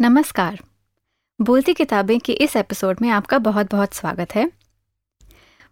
[0.00, 0.60] नमस्कार।
[1.40, 4.52] बोलती किताबें के इस एपिसोड में आपका बहुत बहुत स्वागत है।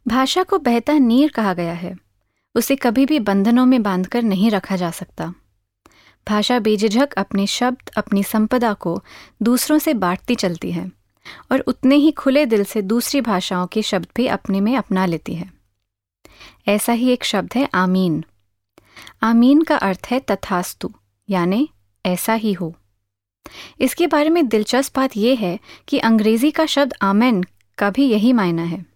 [0.08, 1.96] भाषा को बहता नीर कहा गया है।
[2.54, 5.34] उसे कभी भी बंधनों में बांधकर नहीं रखा जा सकता।
[6.28, 9.02] भाषा बेझिझक अपने शब्द, अपनी संपदा को
[9.42, 10.92] दूसरों से बांटती चलती है
[11.52, 15.34] और उतने ही खुले दिल से दूसरी भाषाओं के शब्द भी अपने में अपना लेती
[15.34, 15.52] है।
[16.68, 18.24] ऐसा ही एक शब्द है आमीन।
[19.22, 20.92] आमीन का अर्थ है तथास्तु,
[21.30, 21.70] यानी
[22.06, 22.74] ऐसा ही हो।
[23.80, 25.58] इसके बारे में दिलचस्प बात यह है
[25.88, 27.44] कि अंग्रेज़ी का शब्द आमेन
[27.78, 28.86] का भी यही मायना है।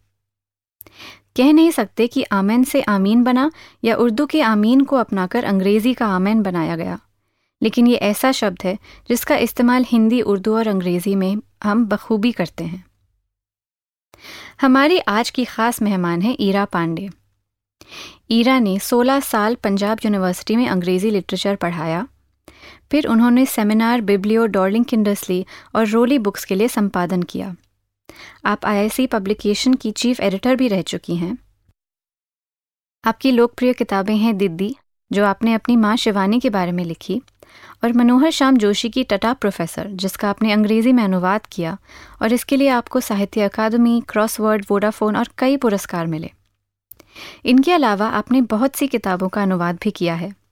[1.36, 3.50] कह नहीं सकते कि आमेन से आमीन बना
[3.84, 6.98] या उर्दू के आमीन को अपनाकर अंग्रेज़ी का आमेन बनाया गया।
[7.62, 12.64] लेकिन ये ऐसा शब्द है जिसका इस्तेमाल हिंदी, उर्दू और अंग्रेज़ी में हम बखूबी करते
[12.64, 12.84] हैं।
[14.60, 17.10] हमारी आज की खास मेहमान है ईरा पांडे।
[18.30, 22.06] ईरा ने 16 साल पंजाब यूनिवर्सिटी में अंग्रेज़ी लिटरेचर पढ़ाया
[22.94, 27.56] फिर उन्होंने सेमिनार बिब्लियो डॉर्लिंग किंडर्सली और रोली बुक्स के लिए संपादन किया।
[28.44, 31.38] आप आईआईसी पब्लिकेशन की चीफ एडिटर भी रह चुकी हैं।
[33.04, 34.76] आपकी लोकप्रिय किताबें हैं दिद्दी,
[35.12, 37.22] जो आपने अपनी माँ शिवानी के बारे में लिखी,
[37.84, 41.78] और मनोहर श्याम जोशी की टटा प्रोफेसर, जिसका आपने अंग्रेज़ी में अनुवाद किया,
[42.22, 46.30] और इसके लिए आपको साहित्य अकादमी, क्रॉसवर्ड, वोडाफोन और कई पुरस्कार मिले।
[47.44, 50.43] इनके अलावा आपने बहुत सी किताबों का अनुवाद भी किया है।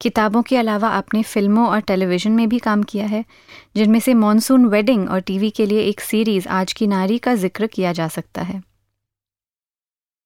[0.00, 3.24] किताबों के अलावा आपने फ़िल्मों और टेलीविज़न में भी काम किया है,
[3.76, 7.66] जिनमें से मॉनसून वेडिंग और टीवी के लिए एक सीरीज़ आज की नारी का ज़िक्र
[7.66, 8.62] किया जा सकता है।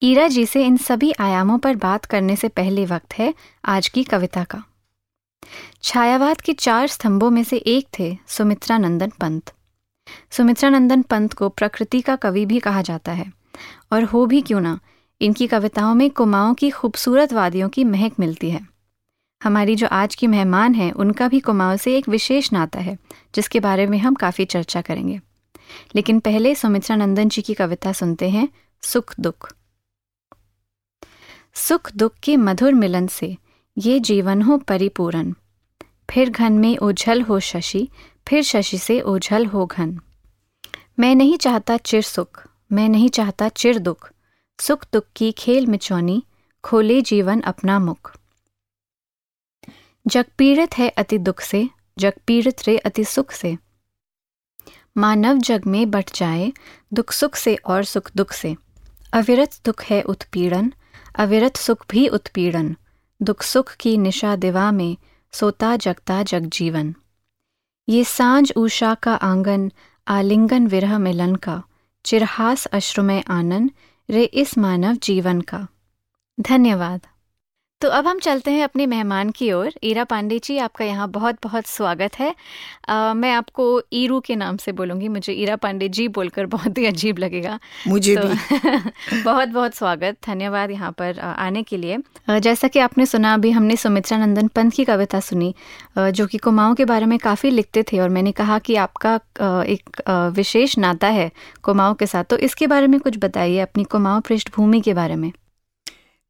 [0.02, 4.04] ईरा जी से इन सभी आयामों पर बात करने से पहले वक्त है आज की
[4.04, 4.62] कविता का।
[5.82, 9.52] छायावाद के चार स्तंभों में से एक थे सुमित्रा नंदन पंत।
[10.30, 13.32] सुमित्रा नंदन पंत को प्रकृति का कवि भी कहा जाता है,
[13.92, 14.78] और हो भी क्यों ना,
[15.20, 18.66] इनकी कविताओं में कुमाऊं की खूबसूरत वादियों की महक मिलती है।
[19.42, 22.98] हमारी जो आज की मेहमान हैं, उनका भी कुमाऊं से एक विशेष नाता है,
[23.34, 25.20] जिसके बारे में हम काफ़ी चर्चा करेंगे।
[25.94, 28.48] लेकिन पहले सुमित्रा नंदन जी की कविता सुनते हैं,
[28.82, 29.52] सुख दुख।
[31.54, 33.36] सुख दुख के मधुर मिलन से
[33.78, 35.34] ये जीवन हो परिपूर्ण।
[36.10, 37.88] फिर घन में ओझल हो शशि,
[38.28, 40.00] फिर शशि से ओझल हो घन।
[40.98, 44.12] मैं नहीं चाहता चिर सुख, मैं नहीं चाहता चिर दुख।
[44.60, 46.24] सुख दुख की खेल मिचौनी,
[46.64, 48.16] खोले जीवन अपना मुख।
[50.08, 53.56] जग पीड़ित है अति दुख से, जग पीड़ित रे अति सुख से।
[54.96, 56.52] मानव जग में बट जाए,
[56.92, 58.56] दुख सुख से और सुख दुख से।
[59.12, 60.72] अविरत दुख है उत्पीड़न,
[61.14, 62.76] अविरत सुख भी उत्पीड़न।
[63.22, 64.96] दुख सुख की निशा दिवा में
[65.32, 66.94] सोता जगता जग जीवन।
[67.88, 69.72] ये साँझ उषा का आँगन,
[70.08, 71.62] आलिंगन विरह मिलन का।
[72.04, 73.70] चिरहास अश्रुमय आनंद
[74.10, 75.68] रे इस मानव जीवन का।
[76.40, 77.06] धन्यवाद।
[77.80, 81.36] तो अब हम चलते हैं अपने मेहमान की ओर। ईरा पांडे जी आपका यहाँ बहुत
[81.42, 82.34] बहुत स्वागत है।
[82.88, 86.86] आ, मैं आपको ईरू के नाम से बोलूँगी। मुझे ईरा पांडे जी बोलकर बहुत ही
[86.86, 91.98] अजीब लगेगा। मुझे तो भी। बहुत बहुत स्वागत। धन्यवाद यहाँ पर आने के लिए।
[92.40, 95.54] जैसा कि आपने सुना अभी हमने सुमित्रा नंदन पंत की कविता सुनी
[95.98, 99.14] जो कि कुमाऊँ के बारे में काफ़ी लिखते थे और मैंने कहा कि आपका
[99.68, 100.02] एक
[100.36, 101.30] विशेष नाता है
[101.62, 105.32] कुमाऊँ के साथ। तो इसके बारे में कुछ बताइए अपनी कुमाऊँ पृष्ठभूमि के बारे में।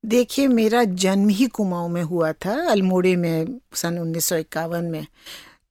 [0.08, 5.06] देखिए, मेरा जन्म ही कुमाऊं में हुआ था, अल्मोड़े में, सन उन्नीस सौ इक्यावन में।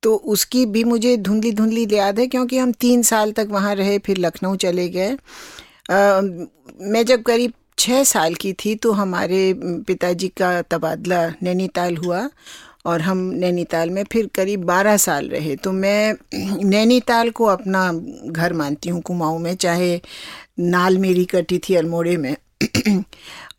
[0.03, 3.97] तो उसकी भी मुझे धुंधली धुंधली याद है, क्योंकि हम तीन साल तक वहाँ रहे,
[3.99, 5.17] फिर लखनऊ चले गए।
[6.83, 9.53] मैं जब करीब छः साल की थी तो हमारे
[9.87, 12.29] पिताजी का तबादला नैनीताल हुआ,
[12.85, 16.15] और हम नैनीताल में फिर करीब बारह साल रहे। तो मैं
[16.63, 17.91] नैनीताल को अपना
[18.25, 19.99] घर मानती हूँ कुमाऊँ में, चाहे
[20.59, 22.35] नाल मेरी कटी थी अल्मोड़े में।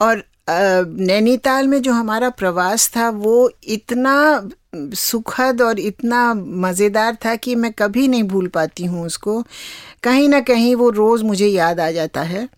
[0.01, 7.55] और नैनीताल में जो हमारा प्रवास था, वो इतना सुखद और इतना मज़ेदार था कि
[7.55, 9.43] मैं कभी नहीं भूल पाती हूँ उसको।
[10.03, 12.49] कहीं ना कहीं वो रोज़ मुझे याद आ जाता है।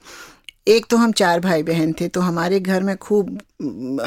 [0.68, 3.38] एक तो हम चार भाई बहन थे तो हमारे घर में खूब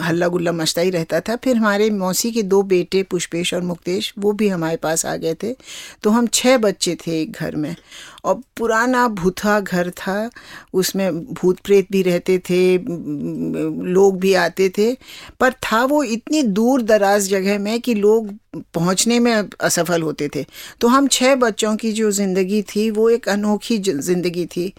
[0.04, 4.14] हल्ला गुल्ला मचता ही रहता था। फिर हमारे मौसी के दो बेटे पुष्पेश और मुक्तेश,
[4.20, 5.56] वो भी हमारे पास आ गए थे।
[6.04, 7.76] तो हम छः बच्चे थे एक घर में।
[8.26, 10.30] और पुराना भूथा घर था।
[10.74, 12.78] उसमें भूत प्रेत भी रहते थे,
[13.94, 14.94] लोग भी आते थे।
[15.40, 18.34] पर था वो इतनी दूर दराज जगह में कि लोग
[18.74, 20.46] पहुँचने में असफल होते थे।
[20.82, 24.74] तो हम छः बच्चों की जो ज़िंदगी थी, वो एक अनोखी ज़िंदगी थी।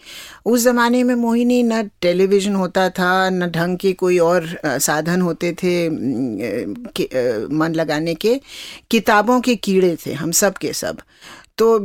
[0.47, 5.53] उस ज़माने में मोहिनी न टेलीविज़न होता था, न ढंग के कोई और साधन होते
[5.53, 5.89] थे
[7.51, 8.41] मन लगाने के,
[8.91, 11.01] किताबों के कीड़े थे हम सब के सब।
[11.59, 11.79] तो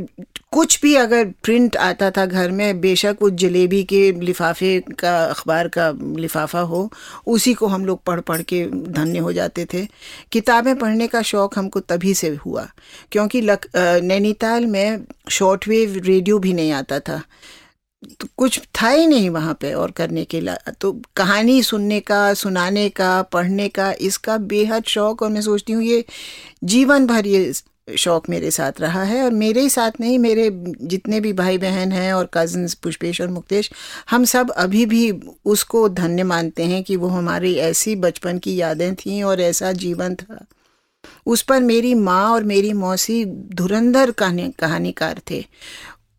[0.52, 5.68] कुछ भी अगर प्रिंट आता था घर में, बेशक वो जलेबी के लिफाफे का, अखबार
[5.68, 6.90] का लिफाफा हो,
[7.26, 9.86] उसी को हम लोग पढ़ पढ़ के धन्य हो जाते थे।
[10.32, 12.66] किताबें पढ़ने का शौक़ हमको तभी से हुआ,
[13.12, 17.22] क्योंकि लक नैनीताल में शॉर्ट वेव रेडियो भी नहीं आता था।
[18.20, 22.32] तो कुछ था ही नहीं वहाँ पे और करने के लिए तो कहानी सुनने का,
[22.34, 26.04] सुनाने का, पढ़ने का, इसका बेहद शौक़ और मैं सोचती हूँ ये
[26.64, 27.52] जीवन भर ये
[27.88, 30.48] शौक़ मेरे साथ रहा है और मेरे ही साथ नहीं, मेरे
[30.82, 33.70] जितने भी भाई बहन हैं और कज़न्स पुष्पेश और मुक्तेश,
[34.10, 35.10] हम सब अभी भी
[35.44, 40.14] उसको धन्य मानते हैं कि वो हमारी ऐसी बचपन की यादें थीं और ऐसा जीवन
[40.14, 40.44] था।
[41.26, 45.44] उस पर मेरी माँ और मेरी मौसी धुरंधर कहानी, कहानीकार थे।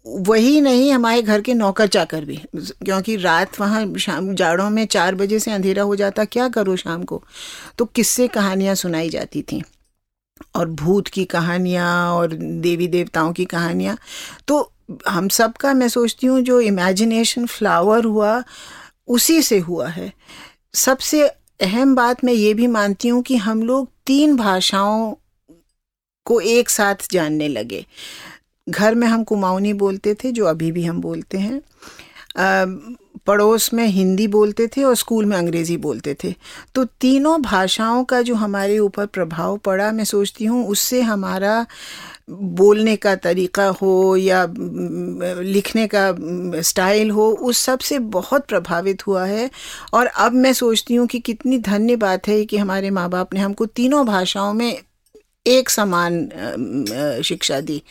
[0.07, 5.15] वही नहीं, हमारे घर के नौकर चाकर भी। क्योंकि रात वहाँ शाम, जाड़ों में चार
[5.15, 7.23] बजे से अंधेरा हो जाता, क्या करो शाम को?
[7.77, 9.63] तो किससे कहानियाँ सुनाई जाती थी।
[10.55, 13.97] और भूत की कहानियाँ और देवी देवताओं की कहानियाँ।
[14.47, 14.71] तो
[15.07, 18.43] हम सब का मैं सोचती हूँ, जो इमेजिनेशन फ्लावर हुआ,
[19.07, 20.13] उसी से हुआ है।
[20.73, 21.27] सबसे
[21.61, 25.13] अहम बात मैं ये भी मानती हूँ कि हम लोग तीन भाषाओं
[26.25, 27.85] को एक साथ जानने लगे।
[28.71, 31.61] घर में हम कुमाऊनी बोलते थे, जो अभी भी हम बोलते हैं।
[33.27, 36.33] पड़ोस में हिंदी बोलते थे और स्कूल में अंग्रेज़ी बोलते थे।
[36.75, 41.65] तो तीनों भाषाओं का जो हमारे ऊपर प्रभाव पड़ा, मैं सोचती हूँ, उससे हमारा
[42.29, 44.45] बोलने का तरीका हो या
[45.41, 49.49] लिखने का स्टाइल हो, उस सबसे बहुत प्रभावित हुआ है।
[49.93, 53.39] और अब मैं सोचती हूँ कि कितनी धन्य बात है कि हमारे माँ बाप ने
[53.39, 54.81] हमको तीनों भाषाओं में
[55.45, 57.81] एक समान शिक्षा दी।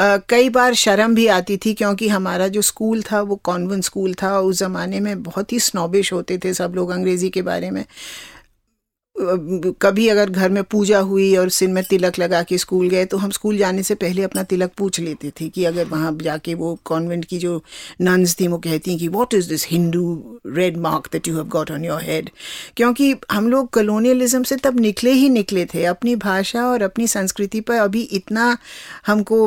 [0.00, 4.38] कई बार शर्म भी आती थी क्योंकि हमारा जो स्कूल था, वो कॉन्वेंट स्कूल था,
[4.40, 7.84] उस ज़माने में बहुत ही स्नोबिश होते थे सब लोग अंग्रेज़ी के बारे में।
[9.20, 13.16] कभी अगर घर में पूजा हुई और सिर में तिलक लगा के स्कूल गए तो
[13.16, 16.78] हम स्कूल जाने से पहले अपना तिलक पूछ लेते थे कि अगर वहाँ जाके वो
[16.84, 17.62] कॉन्वेंट की जो
[18.00, 21.48] नन्स थी, वो कहती हैं कि what is this Hindu red mark that you have
[21.48, 22.30] got on your head
[22.76, 27.60] क्योंकि हम लोग कलोनियलिज्म से तब निकले ही निकले थे। अपनी भाषा और अपनी संस्कृति
[27.60, 28.56] पर अभी इतना
[29.06, 29.46] हमको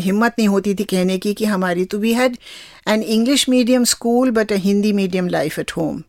[0.00, 2.36] हिम्मत नहीं होती थी कहने की कि हमारी तो we had
[2.88, 6.02] an English medium school but a Hindi medium life at home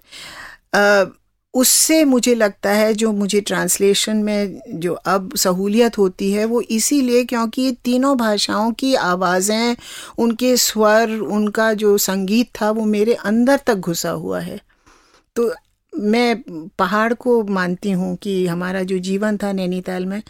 [1.54, 7.24] उससे मुझे लगता है जो मुझे ट्रांसलेशन में जो अब सहूलियत होती है, वो इसीलिए
[7.24, 9.76] क्योंकि ये तीनों भाषाओं की आवाज़ें,
[10.18, 14.60] उनके स्वर, उनका जो संगीत था, वो मेरे अंदर तक घुसा हुआ है।
[15.36, 15.54] तो
[15.98, 16.44] मैं
[16.80, 20.22] पहाड़ को मानती हूँ कि हमारा जो जीवन था नैनीताल में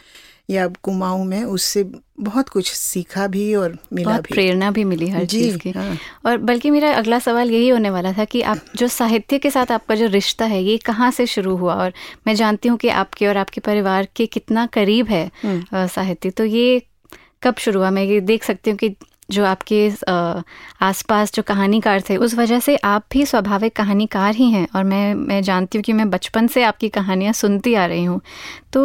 [0.50, 1.84] या कुमाऊं में उससे
[2.20, 5.98] बहुत कुछ सीखा भी और मिला बहुत भी। प्रेरणा भी मिली हर चीज़ की। हाँ।
[6.26, 9.72] और बल्कि मेरा अगला सवाल यही होने वाला था कि आप जो साहित्य के साथ
[9.72, 11.76] आपका जो रिश्ता है ये कहाँ से शुरू हुआ?
[11.76, 11.94] और
[12.28, 16.46] मैं जानती हूँ कि आपके और आपके परिवार के कितना करीब है हम्म। साहित्य। तो
[16.46, 16.82] ये
[17.44, 17.90] कब शुरू हुआ?
[17.92, 18.96] मैं ये देख सकती हूँ कि
[19.32, 19.80] जो आपके
[20.82, 25.14] आसपास जो कहानीकार थे, उस वजह से आप भी स्वाभाविक कहानीकार ही हैं और मैं
[25.16, 28.20] मैं जानती हूँ कि मैं बचपन से आपकी कहानियाँ सुनती आ रही हूँ।
[28.74, 28.82] तो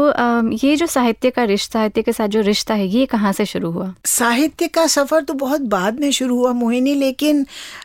[0.57, 3.71] ये जो साहित्य का रिश्ता, साहित्य के साथ जो रिश्ता है, ये कहाँ से शुरू
[3.71, 3.93] हुआ?
[4.07, 7.45] साहित्य का सफ़र तो बहुत बाद में शुरू हुआ, मोहिनी, लेकिन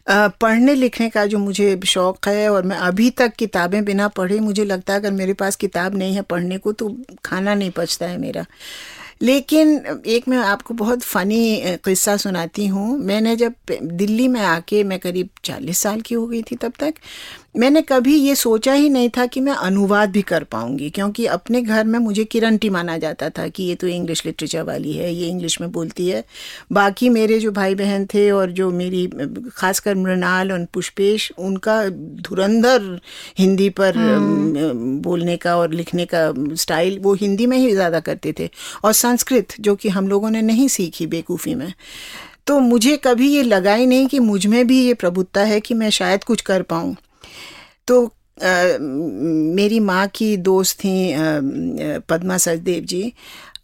[0.09, 4.65] पढ़ने लिखने का जो मुझे शौक़ है और मैं अभी तक किताबें बिना पढ़े, मुझे
[4.65, 8.17] लगता है अगर मेरे पास किताब नहीं है पढ़ने को तो खाना नहीं पचता है
[8.17, 8.45] मेरा।
[9.21, 14.99] लेकिन एक मैं आपको बहुत फ़नी किस्सा सुनाती हूँ। मैंने जब दिल्ली में आके, मैं
[14.99, 16.93] करीब चालीस साल की हो गई थी तब तक
[17.55, 21.61] मैंने कभी ये सोचा ही नहीं था कि मैं अनुवाद भी कर पाऊँगी क्योंकि अपने
[21.61, 25.27] घर में मुझे किरणटी माना जाता था कि ये तो इंग्लिश लिटरेचर वाली है ये
[25.27, 26.23] इंग्लिश में बोलती है।
[26.71, 29.05] बाकी मेरे जो भाई बहन थे और जो मेरी
[29.57, 31.83] खासकर मृणाल और पुष्पेश उनका
[32.21, 32.99] धुरंधर
[33.39, 36.23] हिंदी पर हम्म। बोलने का और लिखने का
[36.55, 38.49] स्टाइल वो हिंदी में ही ज़्यादा करते थे।
[38.83, 41.71] और संस्कृत जो कि हम लोगों ने नहीं सीखी बेकूफ़ी में।
[42.47, 45.89] तो मुझे कभी ये लगा ही नहीं कि मुझमें भी ये प्रभुत्ता है कि मैं
[45.91, 46.95] शायद कुछ कर पाऊँ।
[47.87, 50.93] तो आ, मेरी माँ की दोस्त थी
[52.09, 53.13] पद्मा सचदेव जी।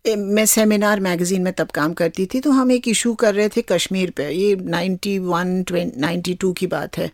[0.07, 3.61] मैं सेमिनार मैगज़ीन में तब काम करती थी तो हम एक इशू कर रहे थे
[3.71, 7.11] कश्मीर पे। ये नाइन्टी वन नाइन्टी टू की बात है।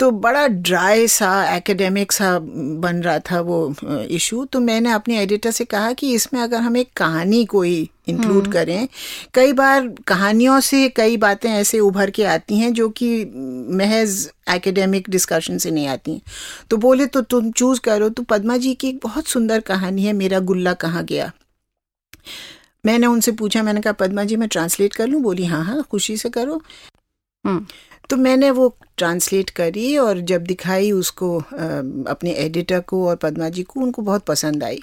[0.00, 3.74] तो बड़ा ड्राई सा एकेडमिक सा बन रहा था वो
[4.10, 8.42] इशू तो मैंने अपने एडिटर से कहा कि इसमें अगर हम एक कहानी कोई इंक्लूड
[8.42, 8.88] हम्म। करें
[9.34, 13.08] कई बार कहानियों से कई बातें ऐसे उभर के आती हैं जो कि
[13.76, 16.20] महज एकेडमिक डिस्कशन से नहीं आती हैं।
[16.70, 20.12] तो बोले तो तुम चूज़ करो। तो पद्मा जी की एक बहुत सुंदर कहानी है
[20.12, 21.30] मेरा गुल्ला कहाँ गया?
[22.86, 25.22] मैंने उनसे पूछा मैंने कहा पद्मा जी मैं ट्रांसलेट कर लूँ?
[25.22, 26.62] बोली हाँ हाँ खुशी से करो।
[27.44, 27.66] हम्म।
[28.10, 31.36] तो मैंने वो ट्रांसलेट करी और जब दिखाई उसको
[32.08, 34.78] अपने एडिटर को और पद्मा जी को, उनको बहुत पसंद आई।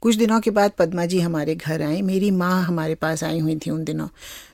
[0.00, 3.56] कुछ दिनों के बाद पद्मा जी हमारे घर आई। मेरी माँ हमारे पास आई हुई
[3.56, 4.08] थी उन दिनों।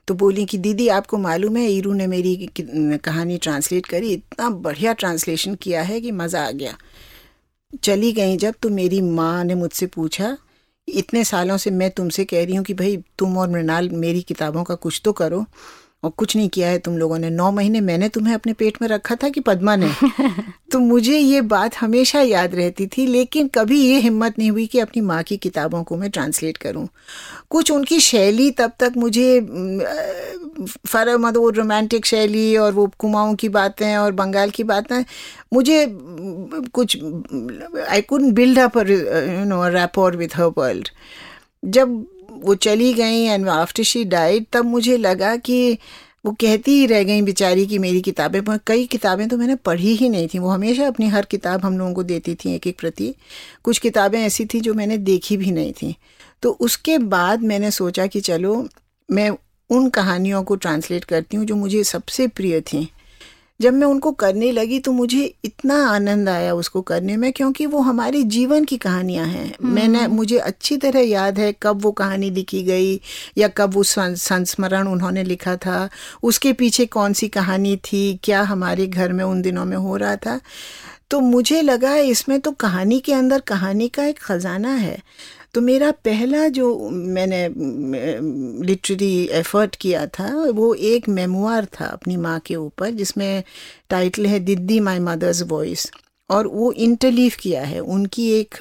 [0.09, 4.93] तो बोली कि, दीदी, आपको मालूम है, ईरू ने मेरी कहानी ट्रांसलेट करी। इतना बढ़िया
[4.93, 6.76] ट्रांसलेशन किया है कि मज़ा आ गया।
[7.83, 10.37] चली गई जब तो मेरी माँ ने मुझसे पूछा,
[10.88, 14.64] इतने सालों से मैं तुमसे कह रही हूँ कि भाई तुम और मृणाल मेरी किताबों
[14.64, 15.45] का कुछ तो करो।
[16.04, 18.88] और कुछ नहीं किया है तुम लोगों ने। नौ महीने मैंने तुम्हें अपने पेट में
[18.88, 19.90] रखा था कि पद्मा ने?
[20.73, 24.78] तो मुझे ये बात हमेशा याद रहती थी लेकिन कभी ये हिम्मत नहीं हुई कि
[24.78, 26.88] अपनी माँ की किताबों को मैं ट्रांसलेट करूँ।
[27.50, 29.40] कुछ उनकी शैली तब तक मुझे
[30.88, 35.04] फर मतलब वो रोमांटिक शैली और वो कुमाऊँ की बातें और बंगाल की बातें
[35.52, 35.87] मुझे
[36.73, 36.99] कुछ
[37.90, 40.88] I could build up you know rapport with her world
[41.64, 42.06] जब
[42.44, 45.78] वो चली गई एंड आफ्टर शी डाइड तब मुझे लगा कि
[46.26, 50.08] वो कहती ही रह गई बेचारी की मेरी किताबें कई किताबें तो मैंने पढ़ी ही
[50.08, 53.14] नहीं थी। वो हमेशा अपनी हर किताब हम लोगों को देती थी एक एक प्रति।
[53.64, 55.94] कुछ किताबें ऐसी थी जो मैंने देखी भी नहीं थी।
[56.42, 58.68] तो उसके बाद मैंने सोचा कि चलो,
[59.08, 59.30] मैं
[59.70, 62.88] उन कहानियों को ट्रांसलेट करती हूँ जो मुझे सबसे प्रिय थी।
[63.62, 67.78] जब मैं उनको करने लगी तो मुझे इतना आनंद आया उसको करने में क्योंकि वो
[67.78, 72.31] हमारे जीवन की कहानियाँ हैं। हम्म। मैंने मुझे अच्छी तरह याद है कब वो कहानी
[72.31, 73.00] लिखी गई
[73.38, 75.88] या कब वो संस्मरण उन्होंने लिखा था।
[76.23, 78.21] उसके पीछे कौन सी कहानी थी?
[78.25, 80.40] क्या हमारे घर में उन दिनों में हो रहा था?
[81.11, 84.99] तो मुझे लगा इसमें तो कहानी के अंदर कहानी का एक ख़जाना है।
[85.54, 87.49] तो मेरा पहला जो मैंने
[88.66, 93.42] लिटरेरी एफर्ट किया था, वो एक मेमोर था अपनी माँ के ऊपर, जिसमें
[93.90, 95.90] टाइटल है दिद्दी माय मदर्स वॉइस
[96.30, 98.54] और वो इंटरलीव किया है, उनकी एक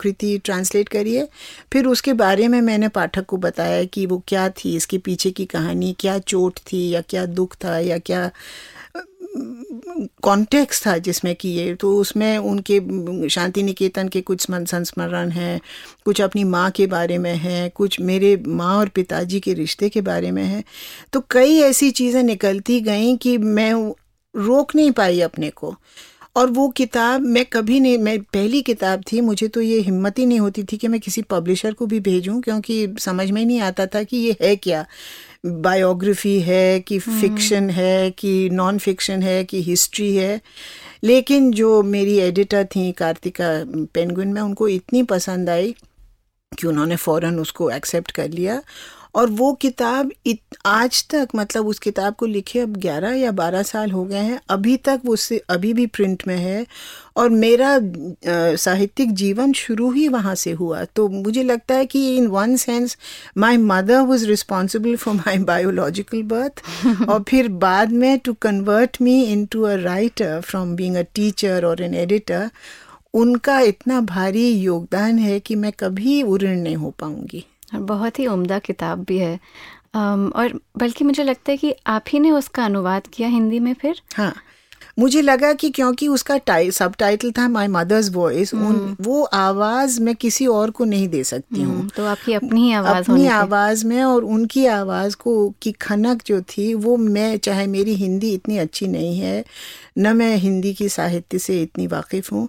[0.00, 1.26] कृति ट्रांसलेट करिए
[1.72, 5.44] फिर उसके बारे में मैंने पाठक को बताया कि वो क्या थी, इसके पीछे की
[5.44, 8.30] कहानी, क्या चोट थी, या क्या दुख था, या क्या
[10.22, 15.60] कॉन्टेक्स था जिसमें कि ये तो उसमें उनके शांति निकेतन के कुछ संस्मरण हैं,
[16.04, 20.00] कुछ अपनी माँ के बारे में है, कुछ मेरे माँ और पिताजी के रिश्ते के
[20.00, 20.62] बारे में है।
[21.12, 23.72] तो कई ऐसी चीज़ें निकलती गईं कि मैं
[24.34, 25.74] रोक नहीं पाई अपने को।
[26.36, 30.26] और वो किताब मैं कभी नहीं, मैं पहली किताब थी, मुझे तो ये हिम्मत ही
[30.26, 33.86] नहीं होती थी कि मैं किसी पब्लिशर को भी भेजूं, क्योंकि समझ में नहीं आता
[33.86, 34.86] था कि ये है क्या।
[35.44, 40.40] बायोग्राफी है कि फिक्शन हम्म। है कि नॉन फिक्शन है कि हिस्ट्री है
[41.04, 43.48] लेकिन जो मेरी एडिटर थी कार्तिका
[43.94, 45.74] पेंगुइन में उनको इतनी पसंद आई
[46.52, 48.60] कि उन्होंने फ़ौरन उसको एक्सेप्ट कर लिया
[49.14, 53.62] और वो किताब इत, आज तक मतलब उस किताब को लिखे अब 11 या 12
[53.62, 56.64] साल हो गए हैं अभी तक वो से अभी भी प्रिंट में है
[57.16, 57.78] और मेरा
[58.56, 62.96] साहित्यिक जीवन शुरू ही वहाँ से हुआ। तो मुझे लगता है कि in one sense
[63.38, 66.62] my mother was responsible for my biological birth
[67.08, 71.82] और फिर बाद में to convert me into a writer from being a teacher और
[71.82, 72.50] एन एडिटर
[73.14, 78.26] उनका इतना भारी योगदान है कि मैं कभी उऋण नहीं हो पाऊँगी। और बहुत ही
[78.26, 79.40] उम्दा किताब भी है।
[79.96, 84.00] और बल्कि मुझे लगता है कि आप ही ने उसका अनुवाद किया हिंदी में फिर?
[84.14, 84.34] हाँ।
[84.98, 86.38] मुझे लगा कि क्योंकि उसका
[86.70, 91.24] सब टाइटल था माई मदर्स वॉइस उन वो आवाज़ मैं किसी और को नहीं दे
[91.24, 95.54] सकती हूँ। हम्म, तो आपकी अपनी ही आवाज़ अपनी आवाज़ में और उनकी आवाज़ को
[95.62, 99.44] की खनक जो थी वो मैं चाहे मेरी हिंदी इतनी अच्छी नहीं है
[99.98, 102.48] न मैं हिंदी की साहित्य से इतनी वाकिफ हूँ।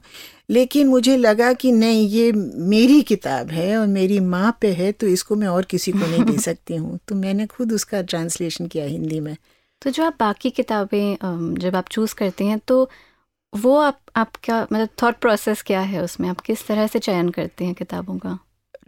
[0.54, 2.32] लेकिन मुझे लगा कि नहीं ये
[2.72, 6.24] मेरी किताब है और मेरी माँ पे है तो इसको मैं और किसी को नहीं
[6.26, 9.36] दे सकती हूँ। तो मैंने खुद उसका ट्रांसलेशन किया हिंदी में।
[9.82, 12.90] तो जो आप बाकी किताबें जब आप चूज़ करते हैं तो
[13.54, 16.30] वो आप आपका मतलब थॉट प्रोसेस क्या है उसमें?
[16.30, 18.40] आप किस तरह से चयन करते हैं किताबों का?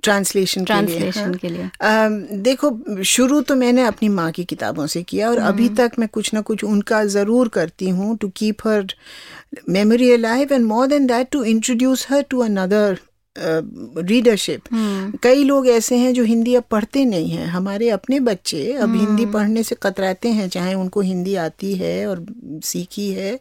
[0.06, 2.10] ट्रांसलेशन ट्रांसलेशन के लिए, के लिए। आ,
[2.42, 6.10] देखो शुरू तो मैंने अपनी माँ की किताबों से किया और अभी हम्म। तक मैं
[6.10, 8.94] कुछ ना कुछ उनका ज़रूर करती हूँ to keep her
[9.70, 12.96] memory alive and more than that to introduce her to another
[13.38, 15.20] readership uh, hmm.
[15.24, 18.96] कई लोग ऐसे हैं जो हिंदी अब पढ़ते नहीं हैं हमारे अपने बच्चे अब.
[18.96, 22.26] हिंदी पढ़ने से कतराते हैं चाहे उनको हिंदी आती है और
[22.64, 23.40] सीखी है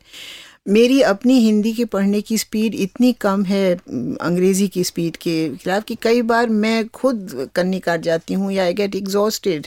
[0.66, 5.84] मेरी अपनी हिंदी के पढ़ने की स्पीड इतनी कम है अंग्रेज़ी की स्पीड के खिलाफ
[5.84, 9.66] कि कई बार मैं खुद कन्नी काट जाती हूँ या आई गेट एग्जॉस्टेड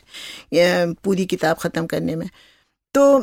[1.04, 2.28] पूरी किताब ख़त्म करने में।
[2.96, 3.22] तो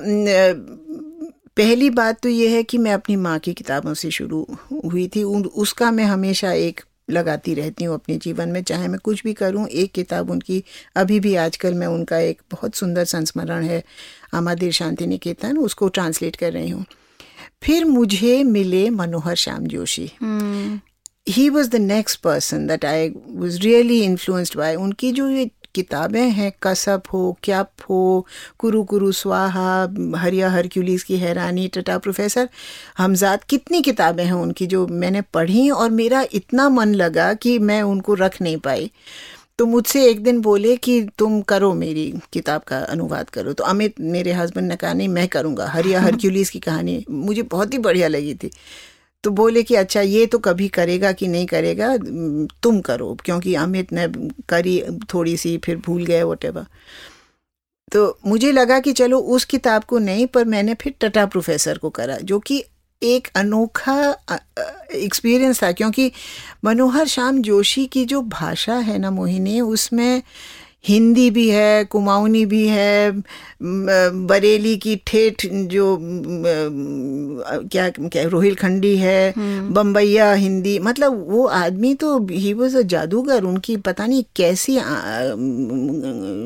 [1.57, 4.47] पहली बात तो ये है कि मैं अपनी माँ की किताबों से शुरू
[4.85, 9.23] हुई थी। उसका मैं हमेशा एक लगाती रहती हूँ अपने जीवन में, चाहे मैं कुछ
[9.25, 10.63] भी करूँ, एक किताब उनकी
[10.97, 13.83] अभी भी आजकल मैं उनका एक बहुत सुंदर संस्मरण है,
[14.35, 16.85] आमादिर शांति निकेतन उसको ट्रांसलेट कर रही हूँ।
[17.65, 20.11] फिर मुझे मिले Manohar Shyam Joshi.
[21.29, 26.31] He was the next person that I was really influenced by उनकी जो ये किताबें
[26.31, 28.27] हैं कसप हो, क्याप हो,
[28.59, 32.49] कुरु कुरु स्वाहा, हरिया हरक्यूलिस की हैरानी, टटा प्रोफेसर,
[32.99, 37.83] हमजाद, कितनी किताबें हैं उनकी जो मैंने पढ़ी और मेरा इतना मन लगा कि मैं
[37.83, 38.91] उनको रख नहीं पाई।
[39.59, 43.95] तो मुझसे एक दिन बोले कि तुम करो मेरी किताब का अनुवाद करो। तो अमित
[44.01, 48.09] मेरे हस्बैंड ने कहा नहीं मैं करूँगा। हरिया हरक्यूलिस की कहानी मुझे बहुत ही बढ़िया
[48.09, 48.51] लगी थी।
[49.25, 51.97] तो बोले कि अच्छा ये तो कभी करेगा कि नहीं करेगा?
[52.63, 54.09] तुम करो क्योंकि अमित ने
[54.49, 54.83] करी
[55.15, 56.67] थोड़ी सी फिर भूल गए वट
[57.93, 61.91] तो मुझे लगा कि चलो उस किताब को नहीं पर मैंने फिर टटा प्रोफेसर को
[61.91, 62.65] करा जो कि
[63.03, 63.97] एक अनोखा
[64.95, 66.11] एक्सपीरियंस था, क्योंकि
[66.65, 70.23] मनोहर श्याम जोशी की जो भाषा है ना मोहिनी, उसमें
[70.85, 73.11] हिंदी भी है कुमाऊनी भी है
[73.63, 75.97] बरेली की ठेठ जो
[77.65, 83.45] क्या क्या रोहिलखंडी है हम्म। बम्बैया हिंदी मतलब वो आदमी तो ही वॉज़ अ जादूगर
[83.45, 84.75] उनकी पता नहीं कैसी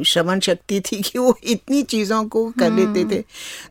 [0.05, 3.23] श्रवण शक्ति थी कि वो इतनी चीज़ों को कर लेते हम्म। थे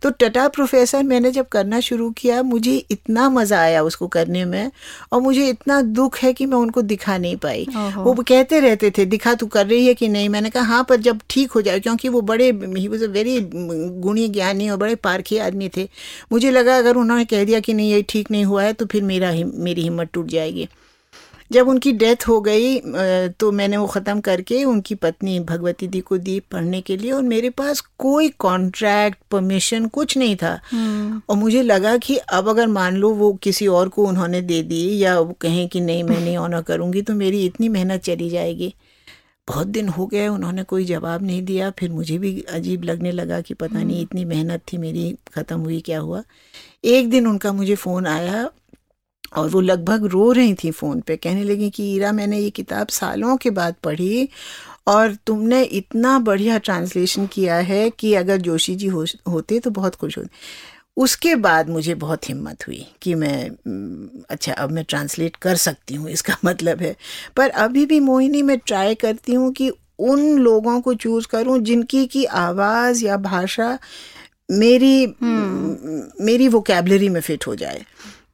[0.01, 4.71] तो टटा प्रोफेसर मैंने जब करना शुरू किया मुझे इतना मज़ा आया उसको करने में
[5.11, 7.65] और मुझे इतना दुख है कि मैं उनको दिखा नहीं पाई
[7.97, 11.01] वो कहते रहते थे दिखा तू कर रही है कि नहीं मैंने कहा हाँ पर
[11.01, 13.39] जब ठीक हो जाए क्योंकि वो बड़े ही वॉज़ अ वेरी
[14.01, 15.87] गुणी ज्ञानी और बड़े पारखी आदमी थे।
[16.31, 19.03] मुझे लगा अगर उन्होंने कह दिया कि नहीं ये ठीक नहीं हुआ है तो फिर
[19.05, 20.67] मेरा ही मेरी हिम्मत टूट जाएगी।
[21.51, 22.79] जब उनकी डेथ हो गई
[23.39, 27.21] तो मैंने वो ख़त्म करके उनकी पत्नी भगवती दी को दी पढ़ने के लिए और
[27.23, 32.67] मेरे पास कोई कॉन्ट्रैक्ट परमिशन कुछ नहीं था। हम्म। और मुझे लगा कि अब अगर
[32.69, 36.19] मान लो वो किसी और को उन्होंने दे दी या वो कहें कि नहीं मैं
[36.19, 38.73] नहीं ऑनर करूँगी तो मेरी इतनी मेहनत चली जाएगी।
[39.47, 43.41] बहुत दिन हो गए उन्होंने कोई जवाब नहीं दिया। फिर मुझे भी अजीब लगने लगा
[43.41, 46.23] कि पता नहीं हम्म। इतनी मेहनत थी मेरी ख़त्म हुई क्या हुआ?
[46.85, 48.49] एक दिन उनका मुझे फ़ोन आया
[49.37, 52.87] और वो लगभग रो रही थी फ़ोन पे कहने लगी कि ईरा मैंने ये किताब
[52.87, 54.29] सालों के बाद पढ़ी
[54.87, 59.95] और तुमने इतना बढ़िया ट्रांसलेशन किया है कि अगर जोशी जी हो, होते तो बहुत
[59.95, 60.29] खुश होते।
[60.97, 63.49] उसके बाद मुझे बहुत हिम्मत हुई कि मैं
[64.29, 66.95] अच्छा अब मैं ट्रांसलेट कर सकती हूँ इसका मतलब है
[67.35, 72.05] पर अभी भी मोहिनी मैं ट्राई करती हूँ कि उन लोगों को चूज़ करूँ जिनकी
[72.05, 73.79] की आवाज़ या भाषा
[74.51, 76.25] मेरी hmm.
[76.25, 77.85] मेरी वोकेबलरी में फिट हो जाए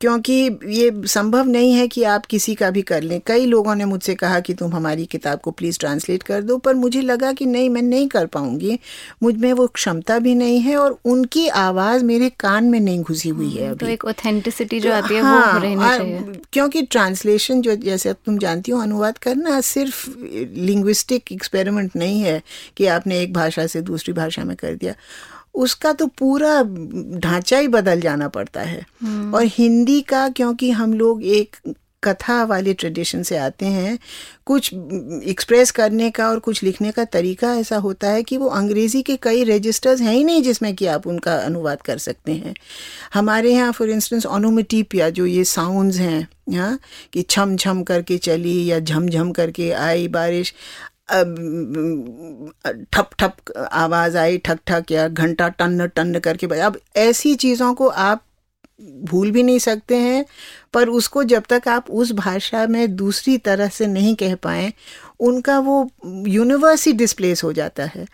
[0.04, 3.86] क्योंकि ये संभव नहीं है कि आप किसी का भी कर लें। कई लोगों ने
[3.86, 7.46] मुझसे कहा कि तुम हमारी किताब को प्लीज़ ट्रांसलेट कर दो पर मुझे लगा कि
[7.46, 8.80] नहीं मैं नहीं कर पाऊँगी।
[9.24, 13.50] मुझमें वो क्षमता भी नहीं है और उनकी आवाज़ मेरे कान में नहीं घुसी हुई
[13.50, 17.76] है हम्म, तो एक ऑथेंटिसिटी जो आती है हाँ, वो रहनी चाहिए। क्योंकि ट्रांसलेशन जो
[17.76, 20.10] जैसे तुम जानती हो अनुवाद करना सिर्फ़
[20.56, 22.42] लिंग्विस्टिक एक्सपेरिमेंट नहीं है
[22.78, 24.96] कि आपने एक भाषा से दूसरी भाषा में कर दिया।
[25.56, 26.62] उसका तो पूरा
[27.20, 31.56] ढांचा ही बदल जाना पड़ता है हम्म। और हिंदी का क्योंकि हम लोग एक
[32.04, 33.98] कथा वाले ट्रेडिशन से आते हैं
[34.46, 39.02] कुछ एक्सप्रेस करने का और कुछ लिखने का तरीका ऐसा होता है कि वो अंग्रेज़ी
[39.02, 42.54] के कई रजिस्टर्स हैं ही नहीं जिसमें कि आप उनका अनुवाद कर सकते हैं
[43.14, 46.80] हमारे यहाँ फॉर इंस्टेंस ओनोमेटिपिया जो ये साउंड्स हैं यहाँ
[47.14, 50.54] कि छम छम करके चली या झम झम करके आई बारिश
[51.10, 53.36] ठप ठप,
[53.72, 58.26] आवाज़ आई, ठक ठक, या घंटा टन टन करके बजा। अब ऐसी चीज़ों को आप
[58.82, 60.26] भूल भी नहीं सकते हैं,
[60.74, 64.74] पर उसको जब तक आप उस भाषा में दूसरी तरह से नहीं कह पाए
[65.20, 65.90] उनका वो
[66.28, 68.06] यूनिवर्स ही डिस्प्लेस हो जाता है।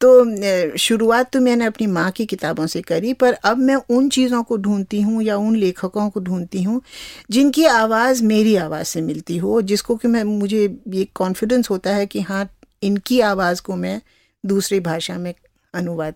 [0.00, 4.42] तो शुरुआत तो मैंने अपनी माँ की किताबों से करी पर अब मैं उन चीज़ों
[4.42, 6.80] को ढूंढती हूँ या उन लेखकों को ढूंढती हूँ
[7.30, 12.06] जिनकी आवाज़ मेरी आवाज़ से मिलती हो जिसको कि मैं मुझे ये कॉन्फिडेंस होता है
[12.06, 12.48] कि हाँ
[12.82, 14.00] इनकी आवाज़ को मैं
[14.46, 15.34] दूसरी भाषा में
[15.74, 16.14] अनुवाद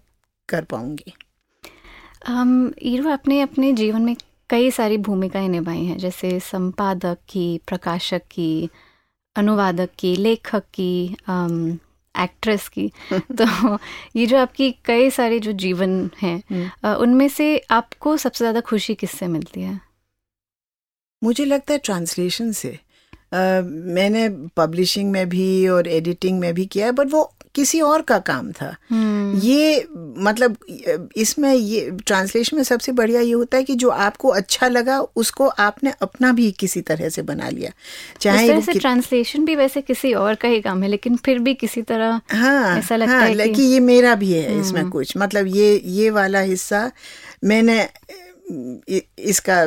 [0.48, 1.12] कर पाऊँगी।
[2.30, 4.16] um, ईरो आपने अपने जीवन में
[4.50, 8.70] कई सारी भूमिकाएँ निभाई हैं जैसे संपादक की प्रकाशक की
[9.36, 11.16] अनुवादक की लेखक की
[12.18, 13.78] एक्ट्रेस की। तो
[14.16, 18.94] ये जो आपकी कई सारे जो जीवन हैं हम्म। उनमें से आपको सबसे ज़्यादा खुशी
[18.94, 19.80] किससे मिलती है?
[21.24, 22.78] मुझे लगता है ट्रांसलेशन से।
[23.26, 28.02] Uh, मैंने पब्लिशिंग में भी और एडिटिंग में भी किया है बट वो किसी और
[28.02, 29.44] का काम था hmm.
[29.44, 29.86] ये
[30.18, 30.56] मतलब
[31.16, 35.46] इसमें ये ट्रांसलेशन में सबसे बढ़िया ये होता है कि जो आपको अच्छा लगा उसको
[35.46, 37.70] आपने अपना भी किसी तरह से बना लिया
[38.20, 41.82] चाहे से ट्रांसलेशन भी वैसे किसी और का ही काम है लेकिन फिर भी किसी
[41.82, 44.60] तरह हाँ ऐसा लगता हाँ, है कि, कि ये मेरा भी है hmm.
[44.60, 46.90] इसमें कुछ मतलब ये ये वाला हिस्सा
[47.44, 47.88] मैंने
[48.48, 49.62] इसका